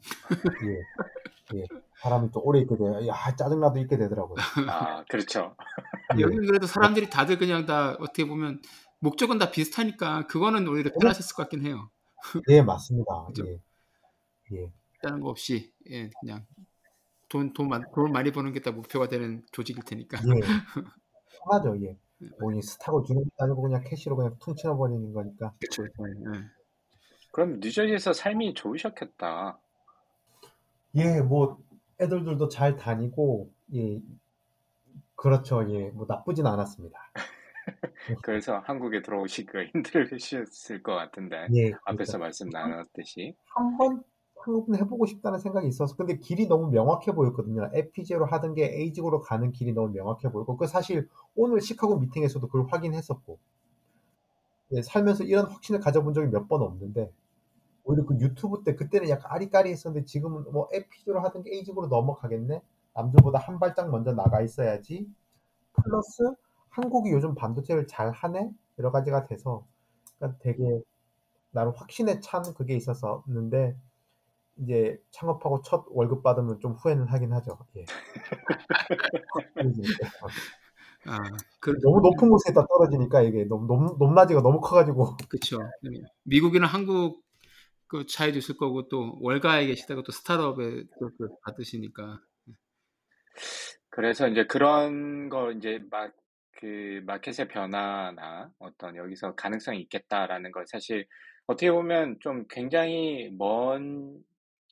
[0.65, 1.65] 예, 예,
[2.01, 3.07] 사람이 또 오래 있게 돼요.
[3.07, 4.37] 야 짜증나도 있게 되더라고요.
[4.69, 5.55] 아, 그렇죠.
[6.17, 6.21] 예.
[6.21, 8.61] 여기는 그래도 사람들이 다들 그냥 다 어떻게 보면
[8.99, 11.89] 목적은 다 비슷하니까 그거는 오히려 편하셨을 것 같긴 해요.
[12.49, 13.25] 예, 맞습니다.
[13.27, 13.45] 그죠?
[13.47, 13.59] 예,
[14.53, 14.71] 예,
[15.01, 16.45] 다른 거 없이 예, 그냥
[17.29, 20.17] 돈, 돈, 많- 돈 많이 버는 게 다 목표가 되는 조직일 테니까.
[20.19, 20.39] 예,
[21.43, 21.81] 편하죠.
[21.83, 21.97] 예,
[22.39, 25.53] 뭐이 스타고 주는 것도 아니고 그냥 캐시로 그냥 퉁치어 버리는 거니까.
[25.59, 25.85] 그렇죠.
[25.85, 26.43] 예.
[27.31, 29.59] 그럼 뉴저지에서 삶이 좋으셨겠다.
[30.95, 31.61] 예, 뭐
[31.99, 33.99] 애들들도 잘 다니고 예,
[35.15, 35.63] 그렇죠.
[35.69, 36.97] 예, 뭐 나쁘진 않았습니다.
[38.23, 44.03] 그래서 한국에 들어오시기가 힘드셨을 것 같은데 예, 앞에서 그러니까 말씀 나눴듯이 한 번
[44.47, 47.69] 한번 해보고 싶다는 생각이 있어서 근데 길이 너무 명확해 보였거든요.
[47.73, 52.67] FPGA로 하던 게 에이직으로 가는 길이 너무 명확해 보이고 그 사실 오늘 시카고 미팅에서도 그걸
[52.71, 53.39] 확인했었고
[54.73, 57.11] 예, 살면서 이런 확신을 가져본 적이 몇 번 없는데
[57.85, 62.61] 오히려 그 유튜브 때 그때는 약간 아리까리했었는데 지금은 뭐 FPGA로 하던 게 에이직으로 넘어가겠네.
[62.95, 65.07] 남들보다 한 발짝 먼저 나가 있어야지.
[65.73, 66.23] 플러스
[66.69, 69.65] 한국이 요즘 반도체를 잘 하네 여러 가지가 돼서
[70.19, 70.81] 그러니까 되게
[71.51, 73.75] 나름 확신에 찬 그게 있었었는데
[74.61, 77.57] 이제 창업하고 첫 월급 받으면 좀 후회는 하긴 하죠.
[77.77, 77.85] 예.
[81.05, 81.19] 아,
[81.59, 85.15] 그, 너무 높은 곳에 다 떨어지니까 이게 너무 높, 높낮이가 너무 커가지고.
[85.29, 85.59] 그렇죠.
[86.23, 87.23] 미국이나 한국
[87.87, 92.19] 그 차이도 있을 거고 또 월가에 계시다가 또 스타트업에 또그 받으시니까.
[93.89, 96.11] 그래서 이제 그런 거 이제 막
[96.59, 101.05] 그 마켓의 변화나 어떤 여기서 가능성이 있겠다라는 걸 사실
[101.45, 104.17] 어떻게 보면 좀 굉장히 먼,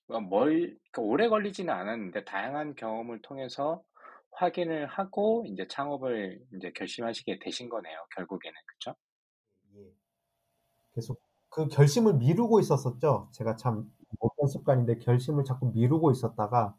[0.07, 3.83] 멀, 그러니까 오래 걸리지는 않았는데 다양한 경험을 통해서
[4.31, 7.97] 확인을 하고 이제 창업을 이제 결심하시게 되신 거네요.
[8.15, 8.97] 결국에는 그렇죠?
[9.75, 9.91] 예.
[10.93, 13.29] 계속 그 결심을 미루고 있었었죠.
[13.31, 16.75] 제가 참 못한 습관인데 결심을 자꾸 미루고 있었다가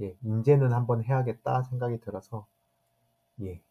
[0.00, 2.46] 예, 이제는 한번 해야겠다 생각이 들어서
[3.42, 3.62] 예.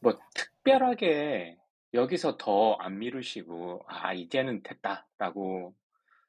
[0.00, 1.58] 뭐 특별하게
[1.94, 5.74] 여기서 더 안 미루시고 아 이제는 됐다라고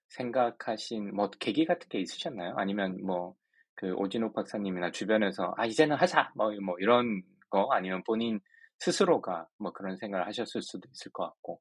[0.10, 2.56] 생각하신 뭐 계기 같은 게 있으셨나요?
[2.58, 3.36] 아니면 뭐
[3.76, 8.40] 그 오진욱 박사님이나 주변에서 아 이제는 하자 뭐, 뭐 이런 거 아니면 본인
[8.80, 11.60] 스스로가 뭐 그런 생각을 하셨을 수도 있을 것 같고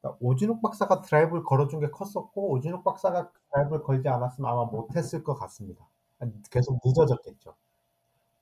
[0.00, 5.36] 그러니까 오진욱 박사가 드라이브를 걸어준 게 컸었고 오진욱 박사가 드라이브를 걸지 않았으면 아마 못했을 것
[5.36, 5.88] 같습니다.
[6.50, 7.54] 계속 늦어졌겠죠.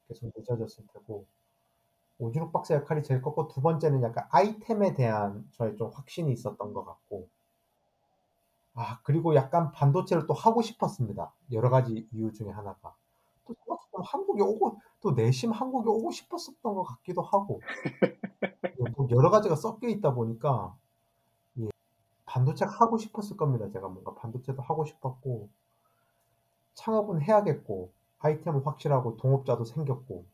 [0.08, 1.26] 계속 늦어졌을 테고
[2.18, 6.84] 오진욱 박사 역할이 제일 컸고 두 번째는 약간 아이템에 대한 저의 좀 확신이 있었던 것
[6.84, 7.28] 같고
[8.74, 11.32] 아 그리고 약간 반도체를 또 하고 싶었습니다.
[11.52, 12.94] 여러 가지 이유 중에 하나가
[13.44, 13.54] 또
[14.02, 17.60] 한국에 오고 또 내심 한국에 오고 싶었었던 것 같기도 하고
[18.96, 20.74] 뭐 여러 가지가 섞여 있다 보니까
[21.60, 21.68] 예,
[22.26, 23.68] 반도체 하고 싶었을 겁니다.
[23.70, 25.48] 제가 뭔가 반도체도 하고 싶었고
[26.74, 30.24] 창업은 해야겠고 아이템은 확실하고 동업자도 생겼고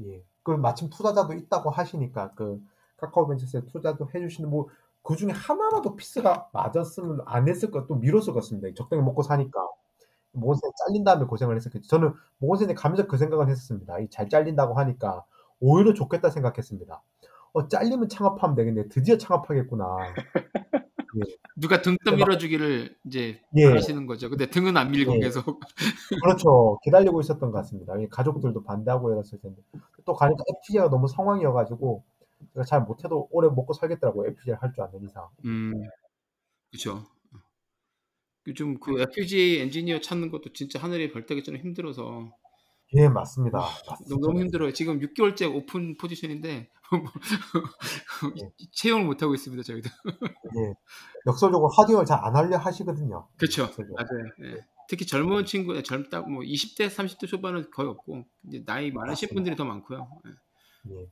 [0.00, 0.24] 예.
[0.42, 2.62] 그 마침 투자자도 있다고 하시니까 그
[2.96, 4.68] 카카오벤처스에 투자도 해주시는 뭐
[5.04, 8.68] 그 중에 하나라도 피스가 맞았으면 안 했을 것, 또 미뤘을 것 같습니다.
[8.76, 9.60] 적당히 먹고 사니까.
[10.32, 11.88] 모건센 잘린 다음에 고생을 했었겠죠.
[11.88, 13.96] 저는 모건센에 가면서 그 생각을 했었습니다.
[14.10, 15.24] 잘 잘린다고 하니까
[15.60, 17.02] 오히려 좋겠다 생각했습니다.
[17.54, 18.88] 어, 잘리면 창업하면 되겠네.
[18.90, 19.84] 드디어 창업하겠구나.
[21.16, 21.20] 예.
[21.56, 23.66] 누가 등 떠 밀어주기를 이제 예.
[23.66, 24.28] 하시는 거죠.
[24.30, 25.20] 근데 등은 안 밀고 예.
[25.20, 25.60] 계속.
[26.24, 26.78] 그렇죠.
[26.82, 27.94] 기다리고 있었던 것 같습니다.
[28.10, 29.62] 가족들도 반대하고 이랬을 텐데.
[30.04, 32.02] 또 가니까 FPGA가 너무 상황이어가지고
[32.52, 34.28] 제가 잘 못해도 오래 먹고 살겠더라고요.
[34.30, 35.28] FPGA 할줄 아는 이상.
[35.44, 35.72] 음,
[36.70, 37.04] 그렇죠.
[38.46, 42.30] 요즘 그 FPGA 엔지니어 찾는 것도 진짜 하늘이 별 따기처럼 힘들어서.
[42.96, 43.58] 예, 맞습니다.
[44.08, 44.72] 너무, 너무 힘들어요.
[44.72, 46.70] 지금 6개월째 오픈 포지션인데
[48.72, 49.62] 채용을 못 하고 있습니다.
[49.62, 49.88] 저희도.
[50.18, 50.74] 예,
[51.26, 53.26] 역설적으로 하드웨어 잘안 하려 하시거든요.
[53.36, 53.64] 그렇죠.
[53.64, 54.52] 맞아요.
[54.52, 54.66] 예.
[54.88, 59.34] 특히 젊은 친구, 젊다 뭐 20대, 30대 초반은 거의 없고 이제 나이 많으신 맞습니다.
[59.34, 60.08] 분들이 더 많고요.
[60.90, 61.06] 예.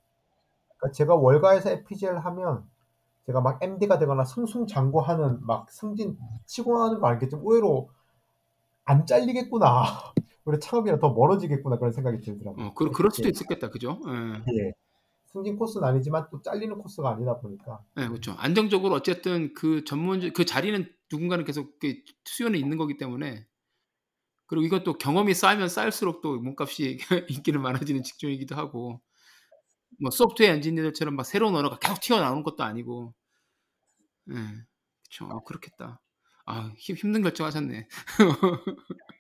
[0.83, 0.89] 예.
[0.89, 2.65] 그러니까 제가 월가에서 FPGA를 하면
[3.27, 7.91] 제가 막 MD가 되거나 승승장구하는 막 승진 치고 나는 거 알겠지만 의외로
[8.85, 9.85] 안 잘리겠구나.
[10.45, 12.67] 우리 창업이랑 더 멀어지겠구나 그런 생각이 들더라고요.
[12.67, 13.31] 어, 그, 그럴 수도 예.
[13.31, 14.01] 있었겠다, 그죠?
[14.09, 14.43] 예.
[14.59, 14.73] 예.
[15.27, 18.33] 승진 코스는 아니지만 또 잘리는 코스가 아니다 보니까 네, 그렇죠.
[18.37, 23.47] 안정적으로 어쨌든 그 전문 그 자리는 누군가는 계속 그 수요는 있는 거기 때문에
[24.47, 26.99] 그리고 이것도 경험이 쌓이면 쌓일수록 또 몸값이
[27.31, 29.01] 인기는 많아지는 직종이기도 하고
[30.01, 33.15] 뭐 소프트웨어 엔지니어들처럼 막 새로운 언어가 계속 튀어나오는 것도 아니고
[34.31, 35.27] 예, 그렇죠.
[35.33, 36.01] 어, 그렇겠다.
[36.47, 37.89] 아 힘, 힘든 결정 하셨네.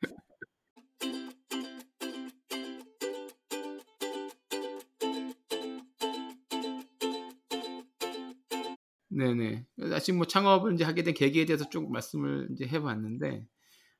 [9.10, 9.66] 네네.
[9.92, 13.46] 아직 뭐 창업을 이제 하게 된 계기에 대해서 좀 말씀을 이제 해봤는데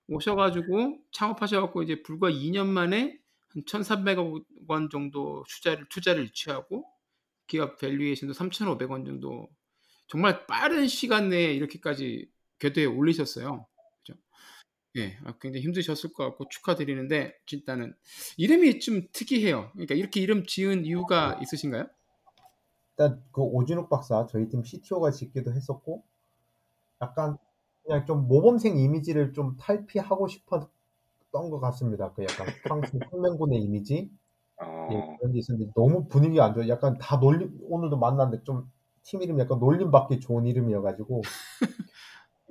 [0.08, 3.18] 오셔가지고 창업하셔갖고 이제 불과 2년 만에
[3.54, 6.84] 한 1,300억 원 정도 투자를 투자를 유치하고
[7.46, 9.48] 기업 valuation도 3,500억 원 정도
[10.06, 13.66] 정말 빠른 시간 내에 이렇게까지 궤도에 올리셨어요.
[13.98, 14.18] 그죠?
[14.96, 17.94] 예, 아, 굉장히 힘드셨을 것 같고 축하드리는데 일단은
[18.36, 19.70] 이름이 좀 특이해요.
[19.72, 21.86] 그러니까 이렇게 이름 지은 이유가 있으신가요?
[22.92, 26.04] 일단 그 오진욱 박사 저희 팀 CTO가 짓기도 했었고
[27.00, 27.36] 약간
[27.82, 30.46] 그냥 좀 모범생 이미지를 좀 탈피하고 싶
[31.32, 32.12] 었던 것 같습니다.
[32.12, 34.10] 그 약간 프랑스 혁명군의 이미지
[34.60, 36.68] 어, 그런 게 있었는데 너무 분위기가 안 좋아.
[36.68, 38.70] 약간 다 놀림 오늘도 만났는데 좀
[39.02, 41.22] 팀 이름이 약간 놀림받기 좋은 이름이어가지고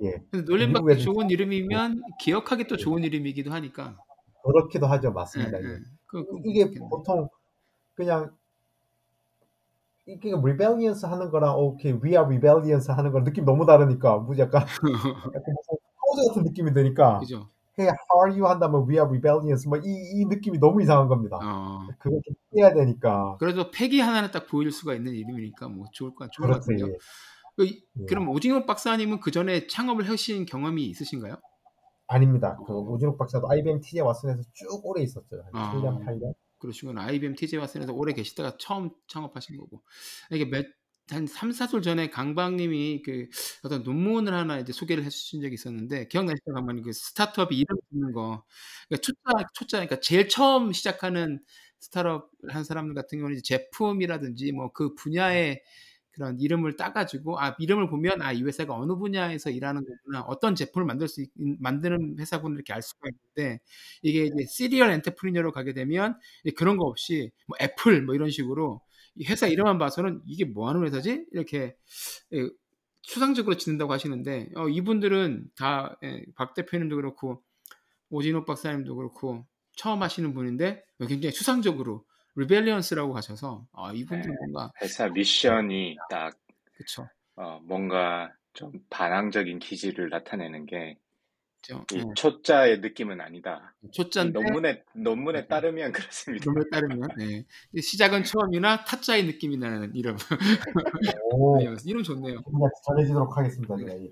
[0.02, 2.78] 예 놀림받기 좋은 이름이면 기억하기 또 예.
[2.78, 3.96] 좋은 이름이기도 하니까.
[4.44, 5.58] 그렇기도 하죠, 예, 맞습니다.
[5.60, 5.64] 예.
[5.64, 5.78] 예.
[6.06, 6.88] 그, 그, 이게 그렇겠네.
[6.88, 7.28] 보통
[7.94, 8.36] 그냥
[10.06, 14.66] 이게 rebellious 하는 거랑 오케이 we are rebellious 하는 거랑 느낌 너무 다르니까 뭐 약간
[15.34, 15.54] 약간
[16.00, 17.48] 포즈 같은 느낌이 드니까 그죠?
[17.78, 21.38] Hey how are you 한다면 we are rebellious 뭐 이 이 느낌이 너무 이상한 겁니다.
[21.42, 21.86] 어.
[21.98, 26.30] 그걸 좀 피해야 되니까 그래도 패기 하나는 딱 보일 수가 있는 이름이니까 뭐 좋을 것
[26.32, 26.62] 좋을 것.
[26.78, 26.96] 예.
[27.56, 28.04] 그, 예.
[28.08, 31.36] 그럼 오징어 박사님은 그 전에 창업을 하신 경험이 있으신가요?
[32.08, 32.58] 아닙니다.
[32.66, 35.42] 그 오진욱 박사도 IBM TJ 왓슨에서 쭉 오래 있었죠.
[35.52, 35.72] 한 아.
[35.74, 36.34] 7년 8년.
[36.58, 37.02] 그러시구나.
[37.04, 39.82] IBM TJ 왓슨에서 오래 계시다가 처음 창업하신 거고.
[40.30, 40.66] 이게 몇,
[41.12, 43.28] 한 3, 4주 전에 강박님이 그
[43.62, 46.52] 어떤 논문을 하나 이제 소개를 해주신 적이 있었는데, 기억나시죠?
[46.54, 48.44] 강박님 그 스타트업 이름 짓는 거.
[48.88, 51.40] 그러니까 초짜, 초짜, 그러니까 제일 처음 시작하는
[51.80, 55.62] 스타트업 한 사람들 같은 경우는 이제 제품이라든지 뭐 그 분야의
[56.12, 60.84] 그런 이름을 따가지고, 아, 이름을 보면, 아, 이 회사가 어느 분야에서 일하는 거구나, 어떤 제품을
[60.86, 63.60] 만들 수, 있, 만드는 회사구나 이렇게 알 수가 있는데,
[64.02, 66.18] 이게 이제 serial entrepreneur로 가게 되면,
[66.56, 68.91] 그런 거 없이 뭐 애플 뭐 이런 식으로 이
[69.28, 71.26] 회사 이름만 봐서는 이게 뭐 하는 회사지?
[71.32, 71.76] 이렇게
[72.32, 72.48] 예,
[73.02, 75.96] 추상적으로 짓는다고 하시는데 어, 이분들은 다
[76.36, 77.42] 박 대표님도 그렇고
[78.10, 79.46] 오진욱 박사님도 그렇고
[79.76, 82.04] 처음 하시는 분인데 굉장히 추상적으로
[82.36, 84.36] Rebellions라고 하셔서 아, 이분들 네.
[84.40, 86.38] 뭔가 회사 미션이 딱
[86.74, 90.98] 그쵸 어, 뭔가 좀 반항적인 기질을 나타내는 게
[91.62, 91.84] 이?
[91.94, 93.74] 예, 초자의 느낌은 아니다.
[93.82, 95.46] 이 초짜인데 논문에 논문에 네.
[95.46, 96.44] 따르면 그렇습니다.
[96.44, 97.80] 이름에 따르면 예.
[97.80, 100.16] 시작은 처음이나 타짜의 느낌이 나는 이름
[101.30, 102.40] 오, 이름 좋네요.
[102.86, 103.76] 전해지도록 하겠습니다.
[103.76, 103.92] 제가.
[103.92, 104.10] 예.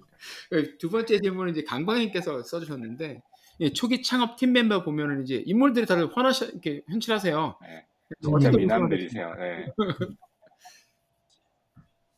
[0.51, 3.21] 그두 번째 질문은 이제 강방님께서 써주셨는데
[3.61, 7.59] 예, 초기 창업 팀 멤버 보면은 이제 인물들이 다들 환하시 이렇게 현실하세요.
[7.63, 7.87] 네.
[8.27, 8.51] 음, 음.
[8.57, 9.35] 미남들이세요.
[9.35, 9.67] 네.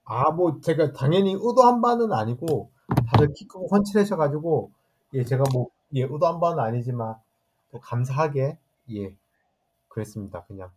[0.04, 2.70] 아, 뭐 제가 당연히 의도한 바는 아니고
[3.08, 4.72] 다들 키 크고 훤칠하셔가지고
[5.14, 7.16] 예, 제가 뭐 예, 의도한 바는 아니지만
[7.70, 8.58] 또 감사하게
[8.92, 9.16] 예,
[9.88, 10.44] 그랬습니다.
[10.44, 10.70] 그냥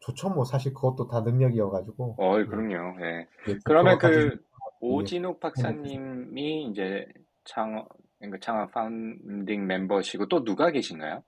[0.00, 0.30] 좋죠.
[0.30, 3.00] 뭐 사실 그것도 다 능력이어가지고 어, 예, 그럼요.
[3.04, 3.28] 예.
[3.48, 4.42] 예, 그러면 그
[4.80, 7.06] 오진욱 박사님이 이제
[7.44, 11.22] 창업 그러니까 창업 파운딩 멤버시고 또 누가 계신가요?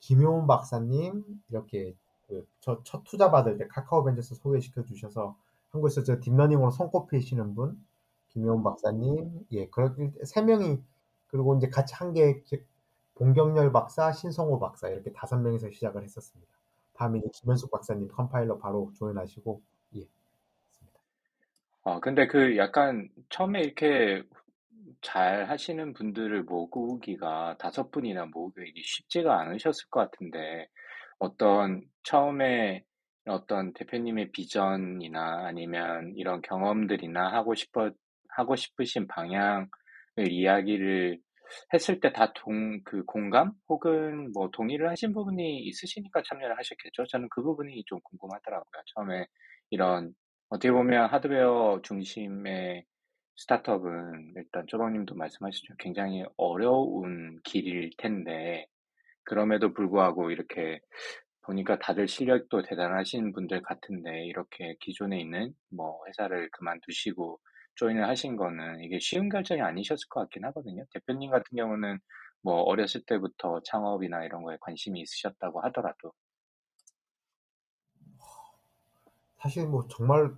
[0.00, 1.94] 김효은 박사님 이렇게
[2.28, 5.36] 그 저 첫 투자 받을 때 카카오벤져스 소개시켜 주셔서
[5.70, 7.78] 한국에서 저 딥러닝으로 손꼽히시는 분
[8.30, 10.82] 김효은 박사님 예 그렇게 세 명이
[11.34, 12.42] 그리고 이제 같이 한 게
[13.16, 16.52] 봉경열 박사 신성호 박사 이렇게 다섯 명이서 시작을 했었습니다.
[16.92, 19.60] 다음에 김현숙 박사님 컴파일러 바로 조인하시고
[19.96, 20.02] 예.
[21.82, 24.22] 어, 근데 그 약간 처음에 이렇게
[25.02, 30.68] 잘 하시는 분들을 모으기가 다섯 분이나 모으기 쉽지가 않으셨을 것 같은데
[31.18, 32.84] 어떤 처음에
[33.26, 37.90] 어떤 대표님의 비전이나 아니면 이런 경험들이나 하고 싶어
[38.28, 39.68] 하고 싶으신 방향을
[40.18, 41.18] 이야기를
[41.72, 47.06] 했을 때 다 동, 그 공감 혹은 뭐 동의를 하신 부분이 있으시니까 참여를 하셨겠죠.
[47.08, 48.82] 저는 그 부분이 좀 궁금하더라고요.
[48.94, 49.26] 처음에
[49.70, 50.14] 이런
[50.48, 52.84] 어떻게 보면 하드웨어 중심의
[53.36, 55.74] 스타트업은 일단 쪼박님도 말씀하셨죠.
[55.78, 58.66] 굉장히 어려운 길일 텐데
[59.24, 60.80] 그럼에도 불구하고 이렇게
[61.42, 67.38] 보니까 다들 실력도 대단하신 분들 같은데 이렇게 기존에 있는 뭐 회사를 그만두시고
[67.76, 70.84] 조인을 하신 거는 이게 쉬운 결정이 아니셨을 것 같긴 하거든요.
[70.92, 71.98] 대표님 같은 경우는
[72.42, 76.12] 뭐 어렸을 때부터 창업이나 이런 거에 관심이 있으셨다고 하더라도
[79.38, 80.34] 사실 뭐 정말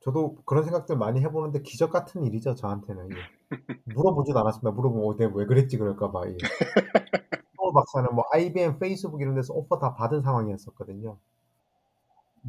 [0.00, 3.16] 저도 그런 생각들 많이 해보는데 기적 같은 일이죠 저한테는 예.
[3.94, 4.70] 물어보지도 않았습니다.
[4.70, 6.28] 물어보면 어, 내가 왜 그랬지 그럴까봐.
[6.28, 6.36] 예.
[7.56, 11.18] 서울 박사는 뭐 IBM, 페이스북 이런 데서 오퍼 다 받은 상황이었었거든요.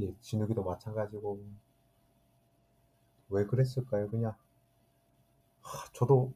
[0.01, 1.39] 예, 진욱이도 마찬가지고
[3.34, 4.08] 왜 그랬을까요?
[4.10, 4.36] 그냥
[5.62, 6.34] 하, 저도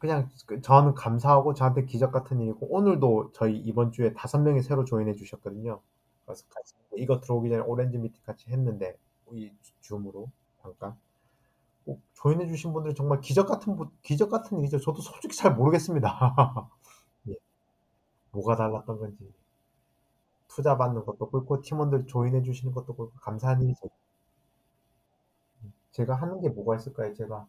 [0.00, 4.84] 그냥 그- 저는 감사하고 저한테 기적 같은 일이고 오늘도 저희 이번 주에 다섯 명이 새로
[4.84, 5.80] 조인해 주셨거든요.
[6.26, 8.98] 그래서 같이 이거 들어오기 전에 오렌지 미팅 같이 했는데
[9.32, 9.52] 이
[9.82, 10.30] 줌으로
[10.62, 10.96] 잠깐
[11.86, 14.80] 꼭 조인해 주신 분들이 정말 기적 같은 분- 기적 같은 일이죠.
[14.80, 16.08] 저도 솔직히 잘 모르겠습니다.
[17.30, 17.36] 예.
[18.32, 19.32] 뭐가 달랐던 건지
[20.48, 23.88] 투자 받는 것도 그렇고 팀원들 조인해 주시는 것도 그렇고 감사한 일이죠.
[25.96, 27.14] 제가 하는 게 뭐가 있을까요?
[27.14, 27.46] 제가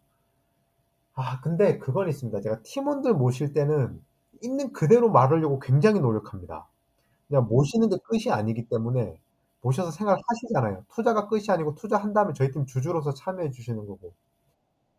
[1.15, 2.39] 아 근데 그건 있습니다.
[2.41, 4.01] 제가 팀원들 모실 때는
[4.41, 6.67] 있는 그대로 말하려고 굉장히 노력합니다.
[7.27, 9.19] 그냥 모시는 게 끝이 아니기 때문에
[9.61, 10.85] 모셔서 생각을 하시잖아요.
[10.89, 14.13] 투자가 끝이 아니고 투자한 다음에 저희 팀 주주로서 참여해 주시는 거고.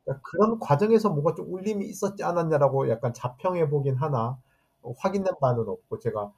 [0.05, 4.39] 그러니까 그런 과정에서 뭔가 좀 울림이 있었지 않았냐라고 약간 자평해 보긴 하나
[4.83, 6.33] 어, 확인된 바는 없고 제가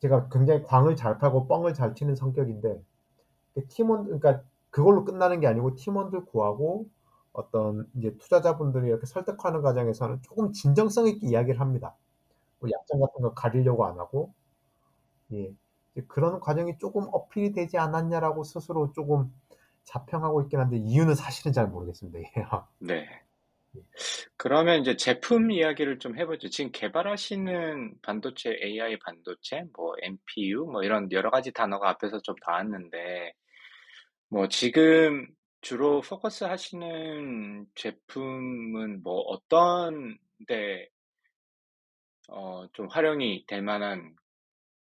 [0.00, 2.82] 제가 굉장히 광을 잘 타고 뻥을 잘 치는 성격인데
[3.68, 6.88] 팀원 그러니까 그걸로 끝나는 게 아니고 팀원들 구하고
[7.32, 11.96] 어떤 이제 투자자분들이 이렇게 설득하는 과정에서는 조금 진정성 있게 이야기를 합니다.
[12.58, 14.32] 뭐 약점 같은 거 가리려고 안 하고
[15.32, 15.52] 예
[16.08, 19.32] 그런 과정이 조금 어필이 되지 않았냐라고 스스로 조금
[19.84, 22.18] 자평하고 있긴 한데 이유는 사실은 잘 모르겠습니다.
[22.78, 23.06] 네.
[24.36, 26.48] 그러면 이제 제품 이야기를 좀 해보죠.
[26.48, 33.32] 지금 개발하시는 반도체, AI 반도체, 뭐 NPU, 뭐 이런 여러 가지 단어가 앞에서 좀 나왔는데,
[34.30, 35.26] 뭐 지금
[35.60, 40.16] 주로 포커스 하시는 제품은 뭐 어떤
[40.46, 40.88] 데,
[42.28, 44.14] 어, 좀 활용이 될 만한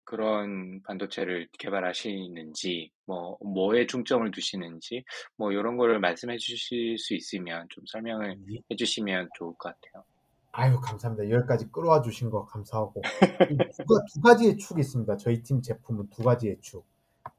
[0.06, 5.04] 그런 반도체를 개발하시는지, 뭐, 뭐에 중점을 두시는지,
[5.36, 8.60] 뭐, 이런 거를 말씀해 주실 수 있으면 좀 설명을 예.
[8.72, 10.06] 해 주시면 좋을 것 같아요.
[10.54, 11.30] 아유, 감사합니다.
[11.36, 13.02] 여기까지 끌어와 주신 거 감사하고.
[13.88, 15.18] 두, 두 가지의 축이 있습니다.
[15.18, 16.86] 저희 팀 제품은 두 가지의 축.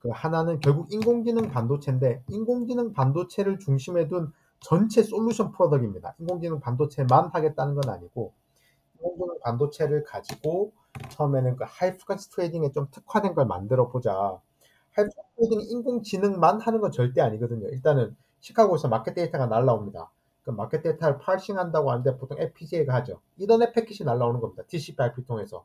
[0.07, 6.15] 그 하나는 결국 인공지능 반도체인데, 인공지능 반도체를 중심에 둔 전체 솔루션 product입니다.
[6.21, 8.33] 인공지능 반도체만 하겠다는 건 아니고,
[8.95, 10.73] 인공지능 반도체를 가지고
[11.11, 14.39] 처음에는 그 high frequency trading에 좀 특화된 걸 만들어 보자.
[14.95, 17.67] high frequency trading 인공지능만 하는 건 절대 아니거든요.
[17.69, 20.09] 일단은 시카고에서 마켓 데이터가 날라옵니다.
[20.45, 23.21] 그 마켓 데이터를 parsing 한다고 하는데 보통 FPGA가 하죠.
[23.39, 24.63] 이더넷 패킷이 날라오는 겁니다.
[24.69, 25.65] TCP/IP 통해서.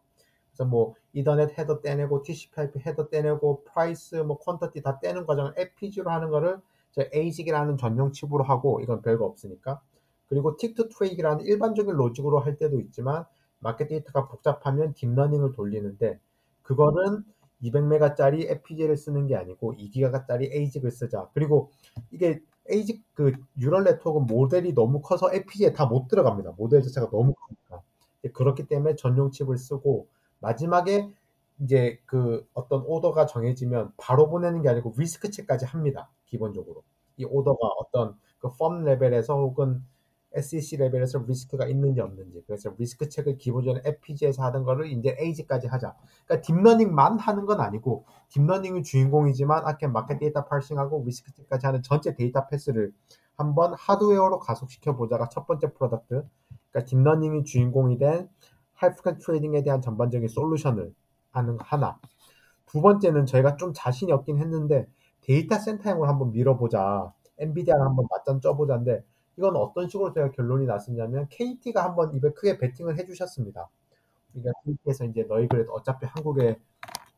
[0.51, 6.11] 그래서 뭐 Ethernet header 떼내고 TCP/IP header 떼내고 price 뭐 quantity 다 떼는 과정을 FPGA로
[6.11, 6.59] 하는 거를
[6.91, 9.81] 저 ASIC이라는 전용 칩으로 하고 이건 별거 없으니까.
[10.27, 13.25] 그리고 tick to trade라는 일반적인 로직으로 할 때도 있지만
[13.59, 16.19] 마켓 데이터가 복잡하면 딥러닝을 돌리는데
[16.63, 17.23] 그거는
[17.63, 21.29] 200메가짜리 FPGA를 쓰는 게 아니고 2기가짜리 ASIC을 쓰자.
[21.33, 21.69] 그리고
[22.11, 26.53] 이게 ASIC 그 neural network 모델이 너무 커서 FPGA에 다 못 들어갑니다.
[26.57, 27.81] 모델 자체가 너무 크니까.
[28.33, 30.07] 그렇기 때문에 전용 칩을 쓰고
[30.41, 31.09] 마지막에
[31.59, 36.09] 이제 그 어떤 오더가 정해지면 바로 보내는 게 아니고 리스크 체크까지 합니다.
[36.25, 36.83] 기본적으로.
[37.17, 39.83] 이 오더가 어떤 그 firm 레벨에서 혹은
[40.33, 42.41] SEC 레벨에서 리스크가 있는지 없는지.
[42.47, 45.95] 그래서 리스크 체크를 기본적으로 FPGA에서 하던 거를 이제 ASIC까지 하자.
[46.25, 52.15] 그러니까 딥러닝만 하는 건 아니고 딥러닝이 주인공이지만 아까 마켓 데이터 parsing하고 리스크 체크까지 하는 전체
[52.15, 52.93] data path를
[53.35, 56.23] 한번 하드웨어로 가속시켜 보자가 첫 번째 product.
[56.71, 58.29] 그러니까 딥러닝이 주인공이 된
[58.81, 60.93] high frequency trading에 대한 전반적인 솔루션을
[61.31, 61.99] 하는 거 하나.
[62.65, 64.87] 두 번째는 저희가 좀 자신이 없긴 했는데
[65.21, 67.13] 데이터 센터형을 한번 밀어보자.
[67.37, 69.03] 엔비디아를 한번 맞짱 떠보자인데
[69.37, 73.69] 이건 어떤 식으로 제가 결론이 났었냐면 KT가 한번 입에 크게 베팅을 해주셨습니다.
[74.33, 76.57] 그러니까 KT에서 이제 너희 그래도 어차피 한국에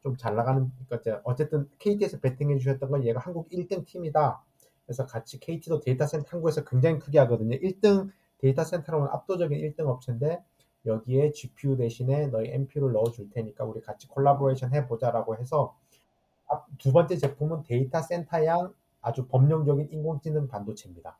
[0.04, 4.44] 좀 잘 나가는 그러니까 어쨌든 KT에서 베팅해 주셨던 건 얘가 한국 1등 팀이다.
[4.86, 7.56] 그래서 같이 KT도 데이터 센터 한국에서 굉장히 크게 하거든요.
[7.58, 8.10] 1등
[8.40, 10.44] 데이터 센터로는 압도적인 1등 업체인데
[10.86, 15.76] 여기에 GPU 대신에 너희 NPU를 넣어줄 테니까 우리 같이 콜라보레이션 해보자라고 해서
[16.78, 21.18] 두 번째 제품은 데이터 센터향 아주 범용적인 인공지능 반도체입니다.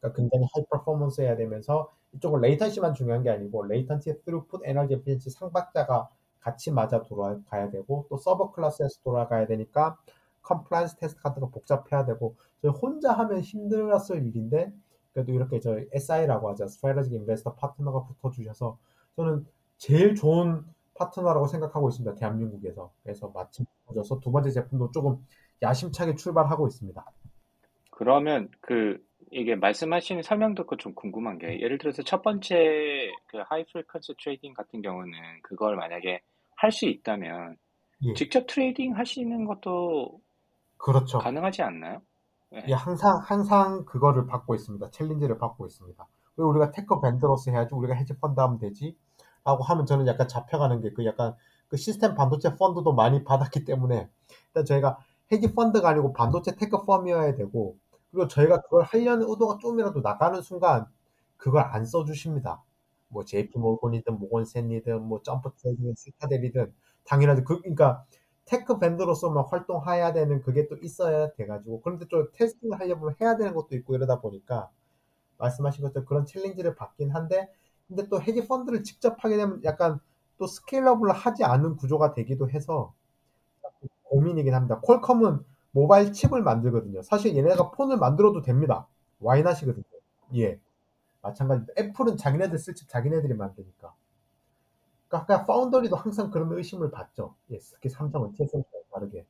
[0.00, 5.30] 그러니까 굉장히 high performance 해야 되면서 이쪽은 latency만 중요한 게 아니고 latency, throughput, energy efficiency
[5.30, 6.08] 삼박자가
[6.40, 9.98] 같이 맞아 돌아가야 되고 또 서버 클래스에서 돌아가야 되니까
[10.42, 14.72] compliance test 같은 거 복잡해야 되고 저희 혼자 하면 힘들었을 일인데
[15.12, 16.68] 그래도 이렇게 저희 SI라고 하죠.
[16.68, 18.78] strategy investor 파트너가 붙어주셔서
[19.18, 19.44] 저는
[19.78, 20.64] 제일 좋은
[20.94, 22.14] 파트너라고 생각하고 있습니다.
[22.14, 22.92] 대한민국에서.
[23.02, 25.26] 그래서 마침 붙어줘서 두 번째 제품도 조금
[25.60, 27.04] 야심차게 출발하고 있습니다.
[27.90, 33.64] 그러면 그 이게 말씀하신 설명 듣고 좀 궁금한 게 예를 들어서 첫 번째 그 high
[33.64, 35.12] frequency trading 같은 경우는
[35.42, 36.20] 그걸 만약에
[36.56, 37.56] 할 수 있다면
[38.04, 38.14] 예.
[38.14, 40.20] 직접 trading 하시는 것도
[40.76, 41.18] 그렇죠.
[41.18, 42.02] 가능하지 않나요?
[42.50, 42.64] 네.
[42.68, 44.90] 예, 항상 항상 그거를 받고 있습니다.
[44.90, 46.06] challenge를 받고 있습니다.
[46.36, 48.96] 왜 우리가 tech vendor로서 해야지 우리가 헤지 펀드 하면 되지?
[49.48, 51.34] 라고 하면 저는 약간 잡혀가는 게 그 약간
[51.68, 54.08] 그 시스템 반도체 펀드도 많이 받았기 때문에
[54.48, 54.98] 일단 저희가
[55.32, 57.76] 헤지 펀드가 아니고 반도체 tech firm이어야 되고
[58.10, 60.86] 그리고 저희가 그걸 하려는 의도가 좀이라도 나가는 순간
[61.36, 62.62] 그걸 안 써주십니다.
[63.08, 66.74] 뭐 JP 모건이든 모건 스탠리든 뭐 점프 트레이딩 시타델이든
[67.04, 67.44] 당연하죠.
[67.44, 68.04] 그 그러니까
[68.44, 73.76] tech vendor로서만 활동해야 되는 그게 또 있어야 돼가지고 그런데 또 testing을 하려면 해야 되는 것도
[73.76, 74.70] 있고 이러다 보니까
[75.38, 77.50] 말씀하신 것처럼 그런 challenge를 받긴 한데
[77.88, 79.98] 근데 또 헤지 펀드를 직접 하게 되면 약간
[80.38, 82.94] 또 scalable 하지 않은 구조가 되기도 해서
[84.04, 84.80] 고민이긴 합니다.
[84.80, 87.02] 퀄컴은 모바일 칩을 만들거든요.
[87.02, 88.86] 사실 얘네가 폰을 만들어도 됩니다.
[89.20, 89.84] why not이거든요.
[90.36, 90.60] 예.
[91.22, 91.74] 마찬가지입니다.
[91.78, 93.94] 애플은 자기네들 쓸 칩 자기네들이 만드니까.
[95.08, 97.34] 그러니까 아까 foundry도 항상 그런 의심을 받죠.
[97.50, 99.26] 예, 특히 삼성은 TSMC랑 다르게.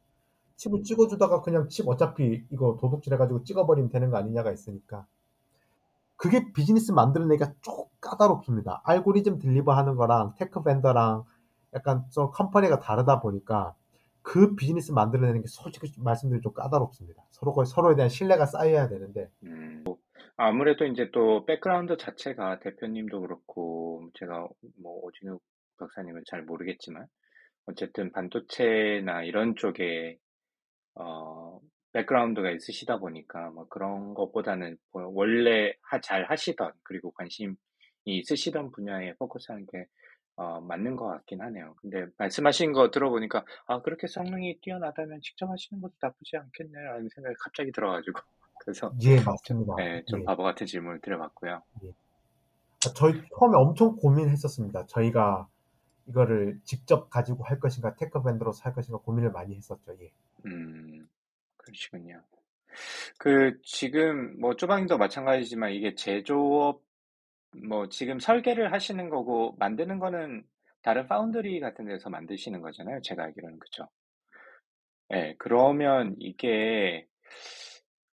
[0.56, 5.06] 칩을 찍어주다가 그냥 칩 어차피 이거 도둑질 해가지고 찍어버리면 되는 거 아니냐가 있으니까.
[6.18, 8.82] 그게 비즈니스 만들어내기가 좀 까다롭습니다.
[8.84, 11.24] 알고리즘 deliver 하는 거랑 tech vendor랑
[11.74, 13.74] 약간 좀 company가 다르다 보니까
[14.22, 17.22] 그 비즈니스 만들어내는 게 솔직히 말씀드리면 좀 까다롭습니다.
[17.30, 19.96] 서로 서로에 대한 신뢰가 쌓여야 되는데 음, 뭐
[20.36, 24.48] 아무래도 이제 또 백그라운드 자체가 대표님도 그렇고 제가
[24.82, 25.40] 뭐 오진욱
[25.78, 27.06] 박사님은 잘 모르겠지만
[27.66, 30.18] 어쨌든 반도체나 이런 쪽에
[30.96, 31.60] 어
[31.92, 37.54] 백그라운드가 있으시다 보니까 뭐 그런 것보다는 뭐 원래 하, 잘 하시던 그리고 관심이
[38.04, 39.86] 있으시던 분야에 포커스하는 게
[40.36, 41.74] 어, 맞는 것 같긴 하네요.
[41.80, 47.72] 근데 말씀하신 거 들어보니까 아 그렇게 성능이 뛰어나다면 직접 하시는 것도 나쁘지 않겠네라는 생각이 갑자기
[47.72, 48.20] 들어가지고
[48.60, 49.74] 그래서 예 맞습니다.
[49.76, 50.24] 네, 좀 예.
[50.24, 51.54] 바보 같은 질문을 드려봤고요.
[51.54, 54.86] 아, 저희 처음에 엄청 고민했었습니다.
[54.86, 55.48] 저희가
[56.06, 59.92] 이거를 직접 가지고 할 것인가 tech vendor로서 할 것인가 고민을 많이 했었죠.
[60.00, 60.12] 예.
[60.46, 61.08] 음,
[61.68, 62.22] 그러시군요.
[63.18, 66.82] 그 지금 뭐 쪼방님도 마찬가지지만 이게 제조업
[67.68, 70.44] 뭐 지금 설계를 하시는 거고 만드는 거는
[70.82, 73.00] 다른 파운드리 같은 데서 만드시는 거잖아요.
[73.02, 73.88] 제가 알기로는 그죠?
[75.12, 77.06] 예, 그러면 이게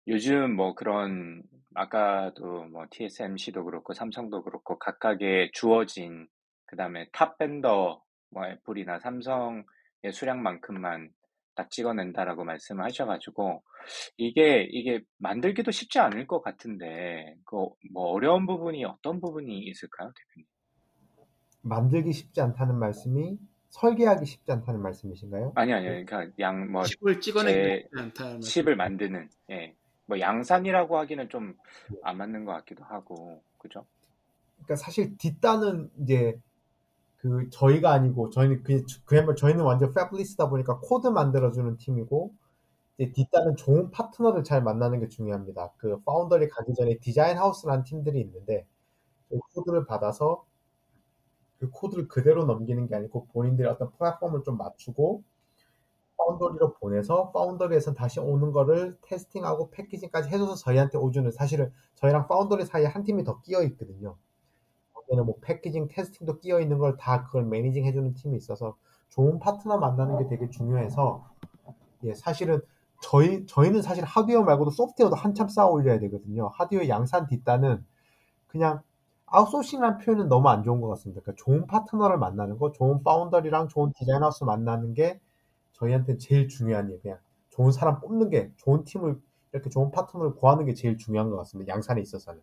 [0.06, 1.42] 요즘 뭐 그런
[1.74, 6.28] 아까도 뭐 TSMC도 그렇고 삼성도 그렇고 각각의 주어진
[6.66, 9.64] 그다음에 top vendor 뭐 애플이나 삼성의
[10.12, 11.10] 수량만큼만
[11.54, 13.62] 딱 찍어낸다라고 말씀을 하셔가지고
[14.16, 17.56] 이게 이게 만들기도 쉽지 않을 것 같은데 그
[17.92, 20.46] 뭐 어려운 부분이 어떤 부분이 있을까요, 대표님?
[21.62, 23.38] 만들기 쉽지 않다는 말씀이
[23.70, 25.52] 설계하기 쉽지 않다는 말씀이신가요?
[25.56, 28.38] 아니 아니요, 그러니까 양뭐 칩을 찍어내기 제 쉽지 않다.
[28.40, 29.74] 칩을 만드는 예.
[30.06, 31.54] 뭐 양산이라고 하기는 좀
[31.92, 31.96] 예.
[32.02, 33.86] 안 맞는 것 같기도 하고 그죠?
[34.56, 36.38] 그러니까 사실 뒷단은 이제
[37.24, 42.34] 그 저희가 아니고 저희는 그 그야말로 저희는 완전 fabless다 보니까 코드 만들어주는 팀이고
[42.98, 45.72] 이제 뒷단은 좋은 파트너를 잘 만나는 게 중요합니다.
[45.78, 48.66] 그 파운더리 가기 전에 디자인 하우스라는 팀들이 있는데
[49.30, 50.44] 그 코드를 받아서
[51.58, 55.22] 그 코드를 그대로 넘기는 게 아니고 본인들의 어떤 플랫폼을 좀 맞추고
[56.18, 62.84] foundry로 보내서 foundry에서 다시 오는 거를 testing하고 packaging까지 해줘서 저희한테 오주는 사실은 저희랑 파운더리 사이에
[62.86, 64.18] 한 팀이 더 끼어 있거든요.
[65.06, 68.76] 거기는 뭐 packaging, testing도 끼어 있는 걸 다 그걸 managing 해주는 팀이 있어서
[69.10, 71.24] 좋은 파트너 만나는 게 되게 중요해서
[72.04, 72.60] 예, 사실은
[73.02, 76.48] 저희 저희는 사실 하드웨어 말고도 소프트웨어도 한참 쌓아 올려야 되거든요.
[76.54, 77.84] 하드웨어 양산 뒷단은
[78.46, 78.80] 그냥
[79.26, 81.20] 아웃소싱이라는 표현은 너무 안 좋은 것 같습니다.
[81.22, 85.20] 그러니까 좋은 파트너를 만나는 거, 좋은 foundry랑 좋은 디자인 하우스 만나는 게
[85.72, 87.00] 저희한테 제일 중요한 일.
[87.02, 87.18] 그냥
[87.50, 89.20] 좋은 사람 뽑는 게 좋은 팀을
[89.52, 91.72] 이렇게 좋은 파트너를 구하는 게 제일 중요한 것 같습니다.
[91.74, 92.42] 양산에 있어서는.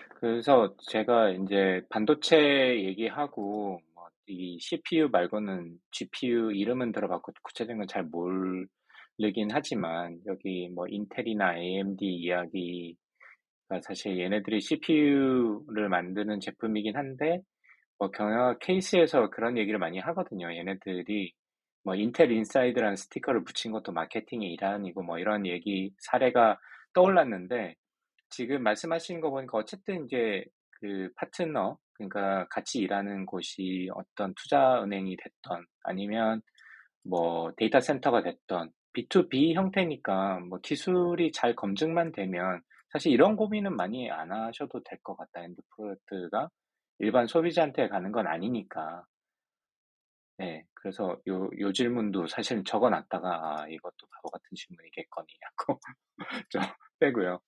[0.00, 2.36] 음, 그래서 제가 이제 반도체
[2.84, 10.86] 얘기하고 뭐 이 CPU 말고는 GPU 이름은 들어봤고 구체적인 건 잘 모르긴 하지만 여기 뭐
[10.88, 12.96] 인텔이나 AMD 이야기가
[13.82, 17.40] 사실 얘네들이 CPU를 만드는 제품이긴 한데
[17.98, 20.54] 뭐 경영학 케이스에서 그런 얘기를 많이 하거든요.
[20.54, 21.32] 얘네들이
[21.84, 26.58] 뭐 인텔 인사이드라는 스티커를 붙인 것도 마케팅의 일환이고 뭐 이런 얘기 사례가
[26.94, 27.74] 떠올랐는데
[28.30, 30.44] 지금 말씀하신 거 보니까 어쨌든 이제
[30.80, 36.40] 그 파트너 그러니까 같이 일하는 곳이 어떤 투자은행이 됐던 아니면
[37.04, 44.10] 뭐 데이터 센터가 됐던 B2B 형태니까 뭐 기술이 잘 검증만 되면 사실 이런 고민은 많이
[44.10, 45.42] 안 하셔도 될 것 같다.
[45.42, 46.50] end product가
[46.98, 49.04] 일반 소비자한테 가는 건 아니니까.
[50.40, 55.26] 네, 그래서 요, 요 질문도 사실 적어놨다가 아, 이것도 바보 같은 질문이겠거니
[55.58, 55.78] 하고
[56.48, 56.62] 좀
[56.98, 57.40] 빼고요.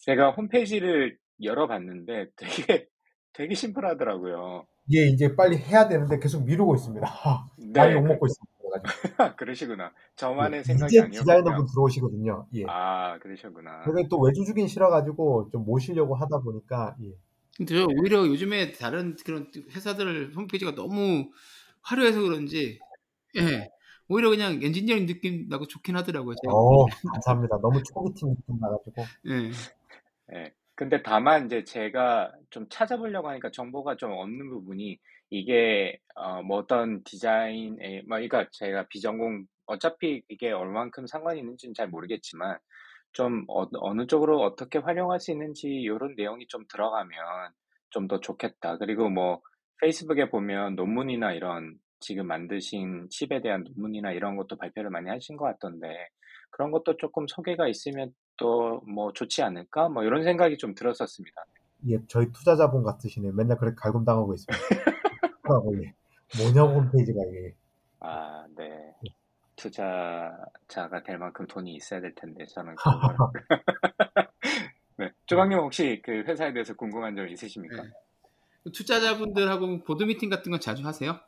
[0.00, 2.88] 제가 홈페이지를 열어봤는데 되게
[3.32, 4.66] 되게 심플하더라고요.
[4.92, 7.06] 예, 이제 빨리 해야 되는데 계속 미루고 있습니다.
[7.74, 8.52] 많이 네, 욕먹고 있습니다.
[8.58, 8.82] 그래가지고.
[9.38, 9.92] 그러시구나.
[10.16, 11.20] 저만의 예, 생각이 아니었군요.
[11.20, 12.48] 디자이너분 들어오시거든요.
[12.56, 12.64] 예.
[12.66, 13.82] 아, 그러셨구나.
[13.84, 17.12] 그래서 또 외주 주긴 싫어가지고 좀 모시려고 하다 보니까 예.
[17.56, 21.30] 근데 저 오히려 요즘에 다른 그런 회사들 홈페이지가 너무
[21.84, 22.78] 화려해서 그런지
[23.36, 23.68] 예.
[24.08, 26.34] 오히려 그냥 엔지니어링 느낌 나고 좋긴 하더라고요.
[26.42, 27.58] 제가 어, 감사합니다.
[27.62, 28.94] 너무 초기 팀 느낌 나가지고.
[29.28, 29.50] 예.
[30.36, 30.52] 예.
[30.74, 34.98] 근데 다만 이제 제가 좀 찾아보려고 하니까 정보가 좀 없는 부분이
[35.30, 41.88] 이게 어, 뭐 어떤 디자인에 뭐 그러니까 제가 비전공 어차피 이게 얼만큼 상관이 있는지는 잘
[41.88, 42.58] 모르겠지만
[43.12, 47.16] 좀 어, 어느 쪽으로 어떻게 활용할 수 있는지 이런 내용이 좀 들어가면
[47.90, 48.78] 좀 더 좋겠다.
[48.78, 49.40] 그리고 뭐
[49.82, 55.44] 페이스북에 보면 논문이나 이런 지금 만드신 칩에 대한 논문이나 이런 것도 발표를 많이 하신 것
[55.44, 55.88] 같던데
[56.50, 59.88] 그런 것도 조금 소개가 있으면 또 뭐 좋지 않을까?
[59.88, 61.44] 뭐 이런 생각이 좀 들었었습니다.
[61.88, 63.32] 예, 저희 투자자분 같으시네요.
[63.32, 64.64] 맨날 그렇게 갈굼당하고 있습니다.
[65.44, 65.94] 하고 예.
[66.38, 67.54] 뭐냐고 홈페이지가 이게.
[68.00, 68.94] 아, 네.
[69.56, 73.16] 투자자가 될 만큼 돈이 있어야 될 텐데 저는 그걸
[74.98, 75.10] 네.
[75.26, 77.82] 조강님 혹시 그 회사에 대해서 궁금한 점 있으십니까?
[77.82, 77.90] 네.
[78.70, 81.18] 투자자분들하고 보드 미팅 같은 건 자주 하세요?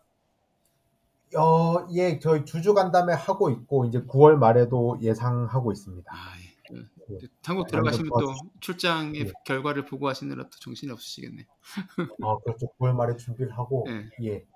[1.37, 6.11] 어, 예, 저희 주주 간담회 하고 있고 이제 9월 말에도 예상하고 있습니다.
[6.14, 6.55] 아, 예.
[6.68, 7.18] 그, 예.
[7.45, 9.32] 한국 아, 들어가시면 완전 또 출장의 예.
[9.45, 11.47] 결과를 보고 하시느라 또 정신이 없으시겠네요.
[12.22, 12.68] 아, 그렇죠.
[12.78, 14.11] 9월 말에 준비를 하고 예.
[14.26, 14.47] 예.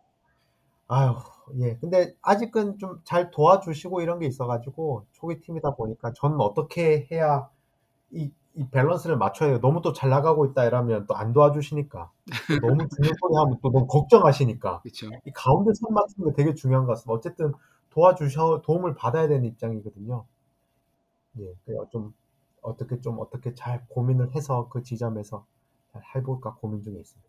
[0.87, 1.17] 아유,
[1.61, 1.77] 예.
[1.81, 7.49] 근데 아직은 좀 잘 도와주시고 이런 게 있어가지고 초기 팀이다 보니까 저는 어떻게 해야
[8.11, 9.61] 이, 이 밸런스를 맞춰야 돼요.
[9.61, 12.13] 너무 또 잘 나가고 있다 이러면 또 안 도와주시니까
[12.51, 15.07] 또 너무 중요한 하면 또 너무 걱정하시니까 그렇죠.
[15.27, 17.13] 이 가운데 선 맞추는 게 되게 중요한 것 같습니다.
[17.15, 17.53] 어쨌든
[17.91, 20.27] 도와주셔 도움을 받아야 되는 입장이거든요.
[21.41, 22.15] 예, 그래서 좀
[22.63, 25.47] 어떻게 좀 어떻게 잘 고민을 해서 그 지점에서
[25.93, 27.29] 잘 해볼까 고민 중에 있습니다.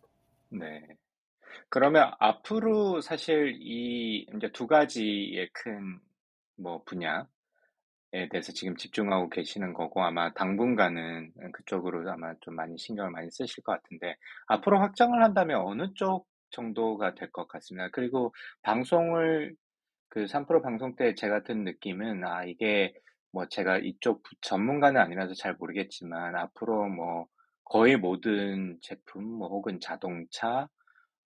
[0.50, 0.88] 네.
[1.70, 6.02] 그러면 앞으로 사실 이 이제 두 가지의 큰
[6.62, 7.24] 뭐 분야에
[8.12, 13.74] 대해서 지금 집중하고 계시는 거고 아마 당분간은 그쪽으로 아마 좀 많이 신경을 많이 쓰실 것
[13.74, 14.16] 같은데
[14.48, 17.90] 앞으로 확장을 한다면 어느 쪽 정도가 될 것 같습니다.
[17.92, 18.34] 그리고
[18.64, 19.56] 방송을
[20.10, 22.94] 그 3프로 방송 때 제가 든 느낌은 아 이게
[23.32, 27.28] 뭐 제가 이쪽 부- 전문가는 아니라서 잘 모르겠지만 앞으로 뭐
[27.66, 30.68] 거의 모든 제품 뭐 혹은 자동차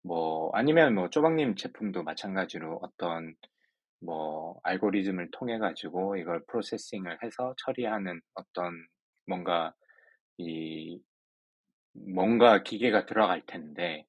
[0.03, 3.35] 뭐 아니면 뭐 쪼박님 제품도 마찬가지로 어떤
[4.05, 8.73] 뭐 알고리즘을 통해 가지고 이걸 processing을 해서 처리하는 어떤
[9.27, 9.73] 뭔가
[10.37, 10.99] 이
[11.93, 14.05] 뭔가 기계가 들어갈 텐데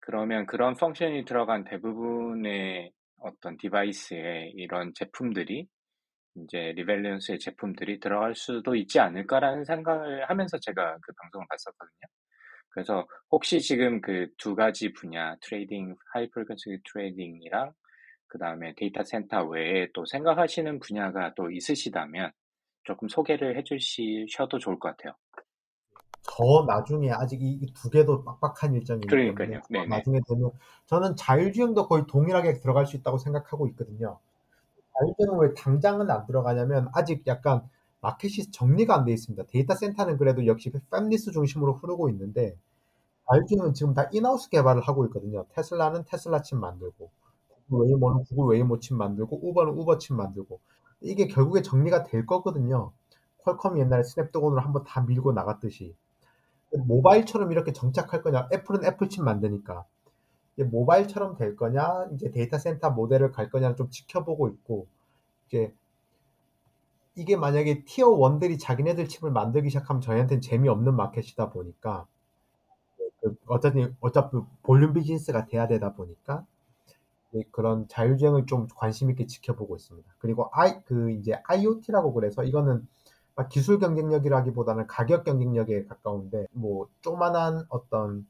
[0.00, 5.68] 그러면 그런 function이 들어간 대부분의 어떤 device에 이런 제품들이
[6.36, 12.00] 이제 리벨리온스의 제품들이 들어갈 수도 있지 않을까라는 생각을 하면서 제가 그 방송을 봤었거든요.
[12.70, 17.72] 그래서 혹시 지금 그 두 가지 분야 trading high frequency trading이랑
[18.28, 22.30] 그 다음에 데이터 센터 외에 또 생각하시는 분야가 또 있으시다면
[22.84, 25.14] 조금 소개를 해주셔도 좋을 것 같아요.
[26.22, 29.60] 저 나중에 아직 이 두 개도 빡빡한 일정이기 때문에 그러니까요.
[29.62, 29.86] 저 네네.
[29.88, 30.50] 나중에 되면
[30.86, 34.18] 저는 자율주행도 거의 동일하게 들어갈 수 있다고 생각하고 있거든요.
[34.98, 37.62] 자율주행은 왜 당장은 안 들어가냐면 아직 약간
[38.00, 39.44] 마켓이 정리가 안 돼 있습니다.
[39.48, 42.56] 데이터 센터는 그래도 역시 팹리스 중심으로 흐르고 있는데
[43.30, 45.46] 자율주행은 지금 다 in-house 개발을 하고 있거든요.
[45.54, 47.10] 테슬라는 테슬라 칩 만들고
[47.70, 50.60] 웨이모는 구글 웨이모 칩 만들고 우버는 우버 칩 만들고
[51.00, 52.92] 이게 결국에 정리가 될 거거든요.
[53.44, 55.94] 퀄컴이 옛날에 스냅드래곤으로 한번 다 밀고 나갔듯이
[56.72, 58.48] 모바일처럼 이렇게 정착할 거냐?
[58.52, 59.84] 애플은 애플 칩 만드니까
[60.56, 62.08] 모바일처럼 될 거냐?
[62.14, 64.86] 이제 데이터 센터 모델을 갈 거냐를 좀 지켜보고 있고
[65.46, 65.72] 이제
[67.14, 72.06] 이게 만약에 tier 1들이 자기네들 칩을 만들기 시작하면 저희한테는 재미없는 마켓이다 보니까
[73.20, 76.46] 그 어차피 어차피 볼륨 비즈니스가 돼야 되다 보니까
[77.52, 80.08] 그런 자율주행을 좀 관심 있게 지켜보고 있습니다.
[80.18, 82.86] 그리고 I 그 이제 IoT라고 그래서 이거는
[83.34, 88.26] 막 기술 경쟁력이라기보다는 가격 경쟁력에 가까운데 뭐 조만한 어떤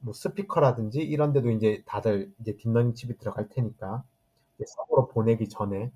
[0.00, 4.04] 뭐 스피커라든지 이런 데도 이제 다들 이제 deep learning 칩이 들어갈 테니까
[4.66, 5.92] 서버로 보내기 전에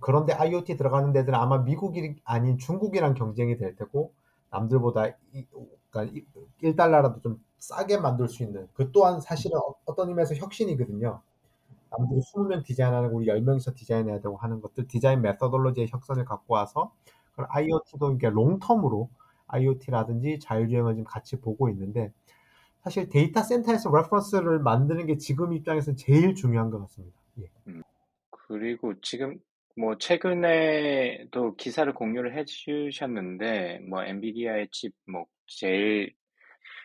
[0.00, 4.12] 그런데 IoT 들어가는 데들은 아마 미국이 아닌 중국이랑 경쟁이 될 테고
[4.50, 5.46] 남들보다 이,
[5.90, 6.22] 그러니까
[6.62, 11.20] 1달러라도 좀 싸게 만들 수 있는 그 또한 사실은 어- 어떤 의미에서 혁신이거든요.
[11.98, 16.92] 남들이 20명 디자인하는 우리 10명이서 디자인해야 되고 하는 것들 디자인 methodology의 혁신을 갖고 와서
[17.32, 19.08] 그런 IoT도 이게 long-term으로
[19.46, 22.12] IoT라든지 자율주행을 지금 같이 보고 있는데
[22.82, 27.18] 사실 데이터 센터에서 reference를 만드는 게 지금 입장에서는 제일 중요한 것 같습니다.
[27.40, 27.50] 예.
[28.30, 29.38] 그리고 지금
[29.76, 36.12] 뭐 최근에도 기사를 공유를 해주셨는데 뭐 엔비디아의 칩뭐 제일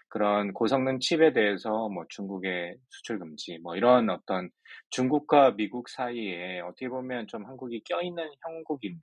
[0.09, 4.49] 그런 고성능 칩에 대해서 뭐 중국의 수출 금지 뭐 이런 어떤
[4.91, 8.99] 중국과 미국 사이에 어떻게 보면 좀 한국이 껴있는 형국인데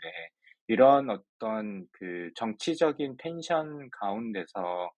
[0.69, 4.91] 이런 어떤 그 정치적인 텐션 가운데서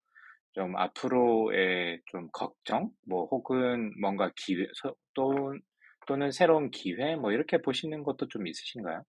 [0.52, 5.54] 좀 앞으로의 좀 걱정 뭐 혹은 뭔가 기회 소- 또
[6.06, 9.02] 또는 새로운 기회 뭐 이렇게 보시는 것도 좀 있으신가요?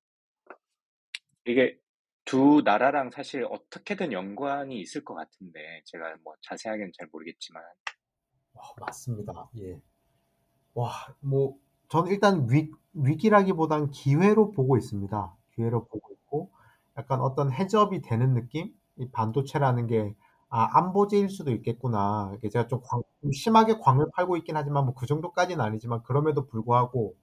[1.45, 1.77] 이게
[2.25, 7.61] 두 나라랑 사실 어떻게든 연관이 있을 것 같은데 제가 뭐 자세하게는 잘 모르겠지만
[8.53, 9.49] 와, 맞습니다.
[9.59, 9.81] 예.
[10.73, 10.91] 와,
[11.21, 11.57] 뭐
[11.89, 15.35] 저는 일단 위, 위기라기보단 기회로 보고 있습니다.
[15.55, 16.51] 기회로 보고 있고
[16.97, 18.73] 약간 어떤 해접이 되는 느낌?
[18.97, 20.15] 이 반도체라는 게
[20.49, 22.37] 아, 안보제일 수도 있겠구나.
[22.51, 27.15] 제가 좀, 광- 좀 심하게 광을 팔고 있긴 하지만 뭐 그 정도까지는 아니지만 그럼에도 불구하고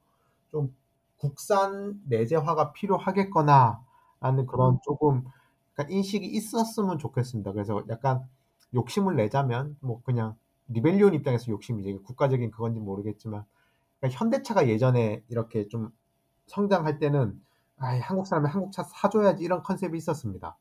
[0.51, 0.75] 좀
[1.19, 3.85] 국산 내재화가 필요하겠거나
[4.21, 5.25] 라는 그런 조금
[5.79, 7.53] 약간 인식이 있었으면 좋겠습니다.
[7.53, 8.27] 그래서 약간
[8.75, 10.37] 욕심을 내자면 뭐 그냥
[10.69, 12.03] 리벨리온 입장에서 욕심이죠.
[12.03, 13.45] 국가적인 그건지 모르겠지만
[14.01, 15.91] 그러니까 현대차가 예전에 이렇게 좀
[16.47, 17.41] 성장할 때는
[17.79, 20.57] 아, 한국 사람이 한국 차 사줘야지 이런 컨셉이 있었습니다.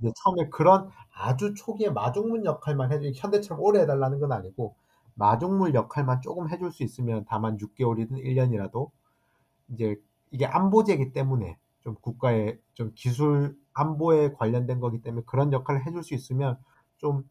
[0.00, 4.74] 이제 처음에 그런 아주 초기에 마중물 역할만 해주 현대처럼 오래 해달라는 건 아니고
[5.14, 8.90] 마중물 역할만 조금 해줄 수 있으면 다만 6개월이든 1년이라도
[9.68, 10.00] 이제
[10.30, 16.14] 이게 안보제이기 때문에 좀 국가의 좀 기술 안보에 관련된 거기 때문에 그런 역할을 해줄 수
[16.14, 16.58] 있으면
[16.98, 17.28] 좀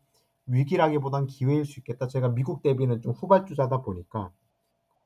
[0.47, 2.08] 위기라기보단 기회일 수 있겠다.
[2.08, 4.32] 제가 미국 대비는 좀 후발주자다 보니까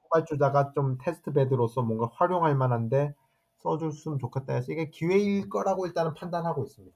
[0.04, 3.14] 후발주자가 좀 테스트 베드로서 뭔가 활용할 만한데
[3.58, 6.96] 써줬으면 좋겠다 해서 이게 기회일 거라고 일단은 판단하고 있습니다.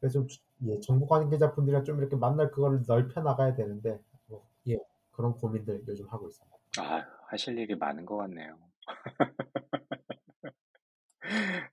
[0.00, 0.28] 그래서 좀,
[0.66, 4.78] 예, 정부 관계자분들이랑 좀 이렇게 만날 그걸 넓혀 나가야 되는데 뭐, 예,
[5.12, 6.56] 그런 고민들 요즘 하고 있습니다.
[6.78, 8.56] 아, 하실 일이 많은 것 같네요.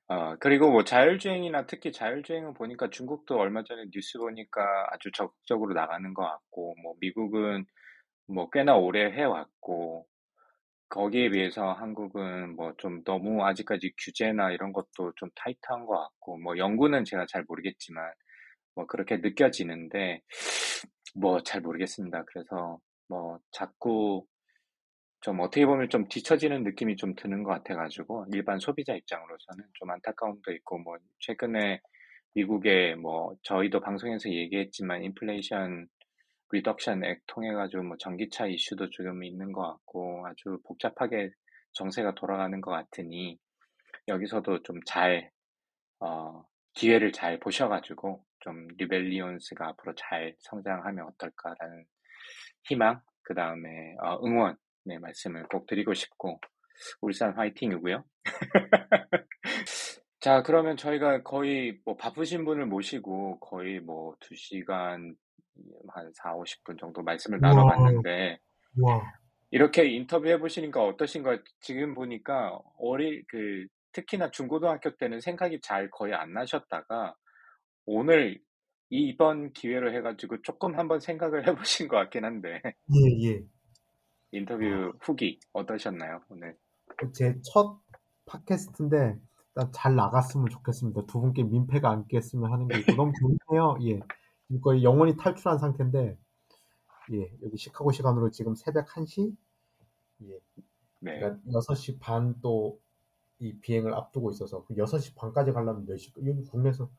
[0.08, 6.14] 어, 그리고 뭐 자율주행이나 특히 자율주행을 보니까 중국도 얼마 전에 뉴스 보니까 아주 적극적으로 나가는
[6.14, 7.66] 것 같고, 뭐 미국은
[8.28, 10.08] 뭐 꽤나 오래 해왔고,
[10.90, 16.58] 거기에 비해서 한국은 뭐 좀 너무 아직까지 규제나 이런 것도 좀 타이트한 것 같고, 뭐
[16.58, 18.12] 연구는 제가 잘 모르겠지만,
[18.76, 20.22] 뭐 그렇게 느껴지는데,
[21.16, 22.24] 뭐 잘 모르겠습니다.
[22.28, 22.80] 그래서
[23.10, 24.26] 뭐 자꾸
[25.26, 30.52] 좀 어떻게 보면 좀 뒤처지는 느낌이 좀 드는 것 같아가지고 일반 소비자 입장으로서는 좀 안타까움도
[30.52, 31.82] 있고 뭐 최근에
[32.36, 35.88] 미국의 뭐 저희도 방송에서 얘기했지만 Inflation
[36.52, 41.32] Reduction Act 통해가지고 뭐 전기차 이슈도 조금 있는 것 같고 아주 복잡하게
[41.74, 43.40] 정세가 돌아가는 것 같으니
[44.08, 45.32] 여기서도 좀잘
[46.02, 46.44] 어,
[46.76, 51.86] 기회를 잘 보셔가지고 좀 리벨리온스가 앞으로 잘 성장하면 어떨까라는
[52.66, 54.56] 희망 그 다음에 어, 응원
[54.86, 56.40] 네, 말씀을 꼭 드리고 싶고
[57.02, 58.04] 울산 화이팅이고요.
[60.20, 65.16] 자, 그러면 저희가 거의 뭐 바쁘신 분을 모시고 거의 뭐 2시간
[65.90, 67.50] 한 4, 50분 정도 말씀을 우와.
[67.50, 68.40] 나눠봤는데
[68.82, 69.14] 와,
[69.52, 71.40] 이렇게 인터뷰 해 보시니까 어떠신가요?
[71.62, 77.16] 지금 보니까 어릴 그 특히나 중고등학교 때는 생각이 잘 거의 안 나셨다가
[77.86, 78.42] 오늘
[78.90, 83.42] 이번 기회로 해가지고 조금 한번 생각을 해보신 것 같긴 한데 예, 예.
[84.38, 86.58] 인터뷰 후기 어떠셨나요 오늘?
[87.14, 87.80] 제 첫
[88.26, 89.20] 팟캐스트인데
[89.56, 91.06] 일단 잘 나갔으면 좋겠습니다.
[91.06, 93.78] 두 분께 민폐가 안 깼으면 하는 게 너무 좋네요.
[93.84, 94.00] 예.
[94.48, 96.18] 지금 거의 영원히 탈출한 상태인데
[97.14, 99.36] 예, 여기 시카고 시간으로 지금 새벽 1시
[100.24, 100.40] 예,
[101.00, 101.20] 네.
[101.20, 102.80] 그러니까 6시 반 또
[103.40, 106.90] 이 비행을 앞두고 있어서 그 6시 반까지 가려면 몇 시, 여기 국내에서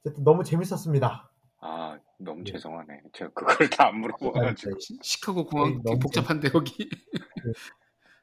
[0.00, 1.30] 어쨌든 너무 재밌었습니다.
[1.60, 2.52] 아, 너무 예.
[2.52, 3.02] 죄송하네.
[3.12, 4.76] 제가 그걸 다 안 물어봐가지고.
[4.76, 6.88] 아, 시- 시카고 공항 너무 복잡한데 여기.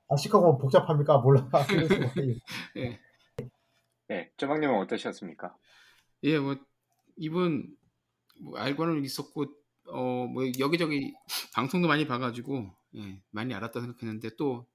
[0.10, 1.18] 아, 시카고 복잡합니까?
[1.20, 1.48] 몰라.
[1.68, 1.96] 그래서
[2.76, 2.82] 예.
[2.82, 3.00] 예.
[4.08, 5.56] 네, 조방님은 어떠셨습니까?
[6.24, 6.56] 예, 뭐
[7.18, 7.76] 이분
[8.42, 9.46] 뭐 알고는 있었고
[9.88, 11.14] 어 뭐 여기저기
[11.54, 14.66] 방송도 많이 봐가지고 예, 많이 알았다 생각했는데 또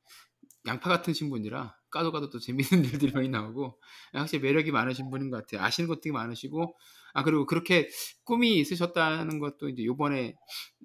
[0.66, 2.68] 양파 같은 신분이라 까도 까도 또 재밌는
[3.02, 3.78] 일들이 많이 나오고
[4.12, 5.64] 확실히 매력이 많으신 분인 것 같아요.
[5.64, 6.76] 아시는 것들이 많으시고
[7.14, 7.88] 아 그리고 그렇게
[8.24, 10.36] 꿈이 있으셨다는 것도 이제 요번에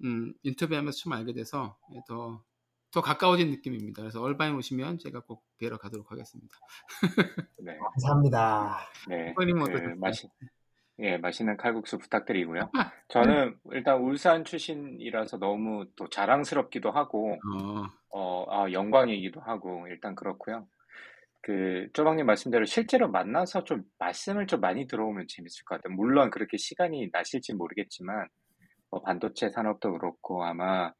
[0.03, 2.43] 음, 인터뷰하면서 처음 알게 돼서 예, 더,
[2.91, 4.01] 더 가까워진 느낌입니다.
[4.01, 6.55] 그래서 얼바인 오시면 제가 꼭 뵈러 가도록 하겠습니다.
[7.59, 8.80] 네, 감사합니다.
[9.09, 9.95] 네, 그 어떠셨어요?
[9.97, 10.28] 맛이,
[11.00, 12.72] 예, 맛있는 칼국수 부탁드리고요.
[13.08, 17.41] 저는 일단 울산 출신이라서 너무 또 자랑스럽기도 하고,
[18.12, 20.68] 어, 어, 아, 영광이기도 하고, 일단 그렇고요.
[21.41, 25.96] 그, 쪼방님 말씀대로 실제로 만나서 좀 말씀을 좀 많이 들어오면 재밌을 것 같아요.
[25.96, 28.28] 물론 그렇게 시간이 나실지 모르겠지만,
[28.91, 30.94] 뭐 반도체 산업도 그렇고, 아마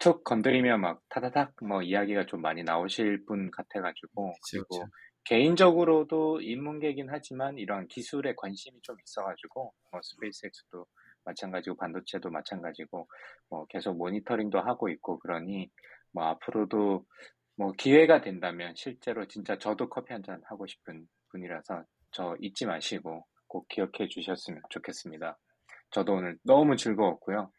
[0.00, 4.90] 툭 건드리면 막 타다닥 뭐 이야기가 좀 많이 나오실 분 같아가지고, 그쵸, 그리고 그쵸.
[5.24, 10.86] 개인적으로도 인문계긴 하지만 이러한 기술에 관심이 좀 있어가지고, 뭐 스페이스X도
[11.24, 13.06] 마찬가지고, 반도체도 마찬가지고,
[13.50, 15.70] 뭐 계속 모니터링도 하고 있고, 그러니,
[16.12, 17.04] 뭐 앞으로도
[17.56, 23.26] 뭐 기회가 된다면 실제로 진짜 저도 커피 한 잔 하고 싶은 분이라서 저 잊지 마시고
[23.48, 25.38] 꼭 기억해 주셨으면 좋겠습니다.
[25.90, 27.52] 저도 오늘 너무 즐거웠고요.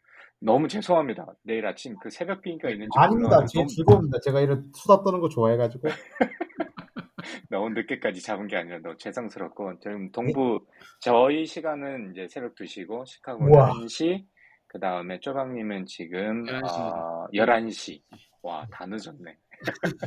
[0.44, 1.26] 너무 죄송합니다.
[1.42, 3.44] 내일 아침 그 새벽 비행기가 있는지 아닙니다.
[3.46, 4.18] 제 너무, 즐거웁니다.
[4.24, 5.88] 제가 이런 수다 떠는 거 좋아해가지고.
[7.50, 10.66] 너무 늦게까지 잡은 게 아니라 너무 죄송스럽고 지금 동부
[11.00, 13.72] 저희 시간은 이제 새벽 2시고 시카고는 우와.
[13.74, 14.24] 1시
[14.66, 16.80] 그 다음에 쪼방님은 지금 11시.
[16.80, 18.00] 어, 11시
[18.42, 19.36] 와 다 늦었네.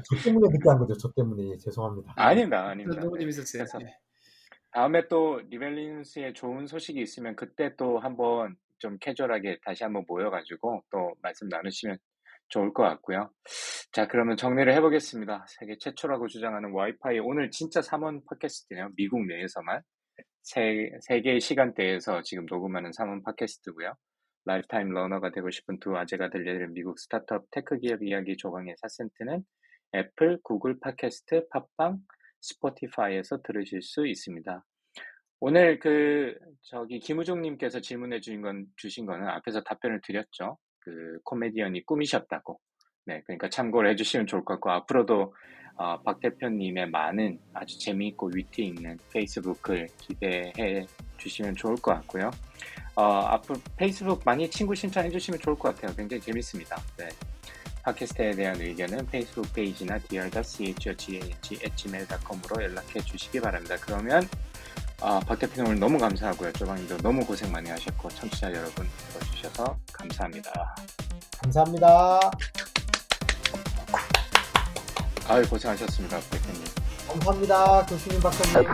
[0.04, 0.98] 저 때문에 늦게 한 거죠.
[0.98, 1.52] 저 때문에.
[1.52, 2.14] 예, 죄송합니다.
[2.18, 2.68] 아닙니다.
[2.68, 3.00] 아닙니다.
[3.02, 3.22] 너무 네.
[3.22, 3.64] 재밌었어요.
[3.64, 3.96] 그래서 예.
[4.72, 11.16] 다음에 또 리벨린스의 좋은 소식이 있으면 그때 또 한번 좀 캐주얼하게 다시 한번 모여가지고 또
[11.24, 11.98] 말씀 나누시면
[12.50, 13.32] 좋을 것 같고요.
[13.92, 15.48] 자, 그러면 정리를 해보겠습니다.
[15.48, 18.92] 세계 최초라고 주장하는 와이파이 오늘 진짜 3원 팟캐스트네요.
[18.96, 19.82] 미국 내에서만
[20.44, 23.96] 세, 세 개의 시간대에서 지금 녹음하는 3원 팟캐스트고요.
[24.46, 29.44] lifetime learner가 되고 싶은 두 아재가 들려드린 미국 스타트업 tech 기업 이야기 조강의 4센트는
[29.96, 31.98] 애플, 구글 팟캐스트, 팟빵,
[32.42, 34.64] 스포티파이에서 들으실 수 있습니다.
[35.40, 40.58] 오늘 그 저기 김우종님께서 질문해 주신 건 주신 거는 앞에서 답변을 드렸죠.
[40.80, 42.60] 그 코미디언이 꿈이셨다고.
[43.08, 45.34] 네, 그러니까 참고를 해주시면 좋을 것 같고 앞으로도
[45.78, 50.86] 어, 박 대표님의 많은 아주 재미있고 위트 있는 페이스북을 기대해
[51.18, 52.32] 주시면 좋을 것 같고요.
[52.96, 55.94] 어, 앞으로 페이스북 많이 친구 신청해 주시면 좋을 것 같아요.
[55.96, 56.78] 굉장히 재밌습니다.
[56.98, 57.10] 네.
[57.84, 63.76] 팟캐스트에 대한 의견은 페이스북 페이지나 dr.chogang.gmail.com으로 연락해 주시기 바랍니다.
[63.80, 64.24] 그러면
[65.02, 66.54] 어, 박 대표님 오늘 너무 감사하고요.
[66.54, 70.76] 조방님도 너무 고생 많이 하셨고 청취자 여러분 들어주셔서 감사합니다.
[71.44, 72.20] 감사합니다.
[75.28, 76.64] 아유 고생하셨습니다, 박 대표님.
[77.10, 77.86] 감사합니다.
[77.86, 78.68] 교수님 박사님.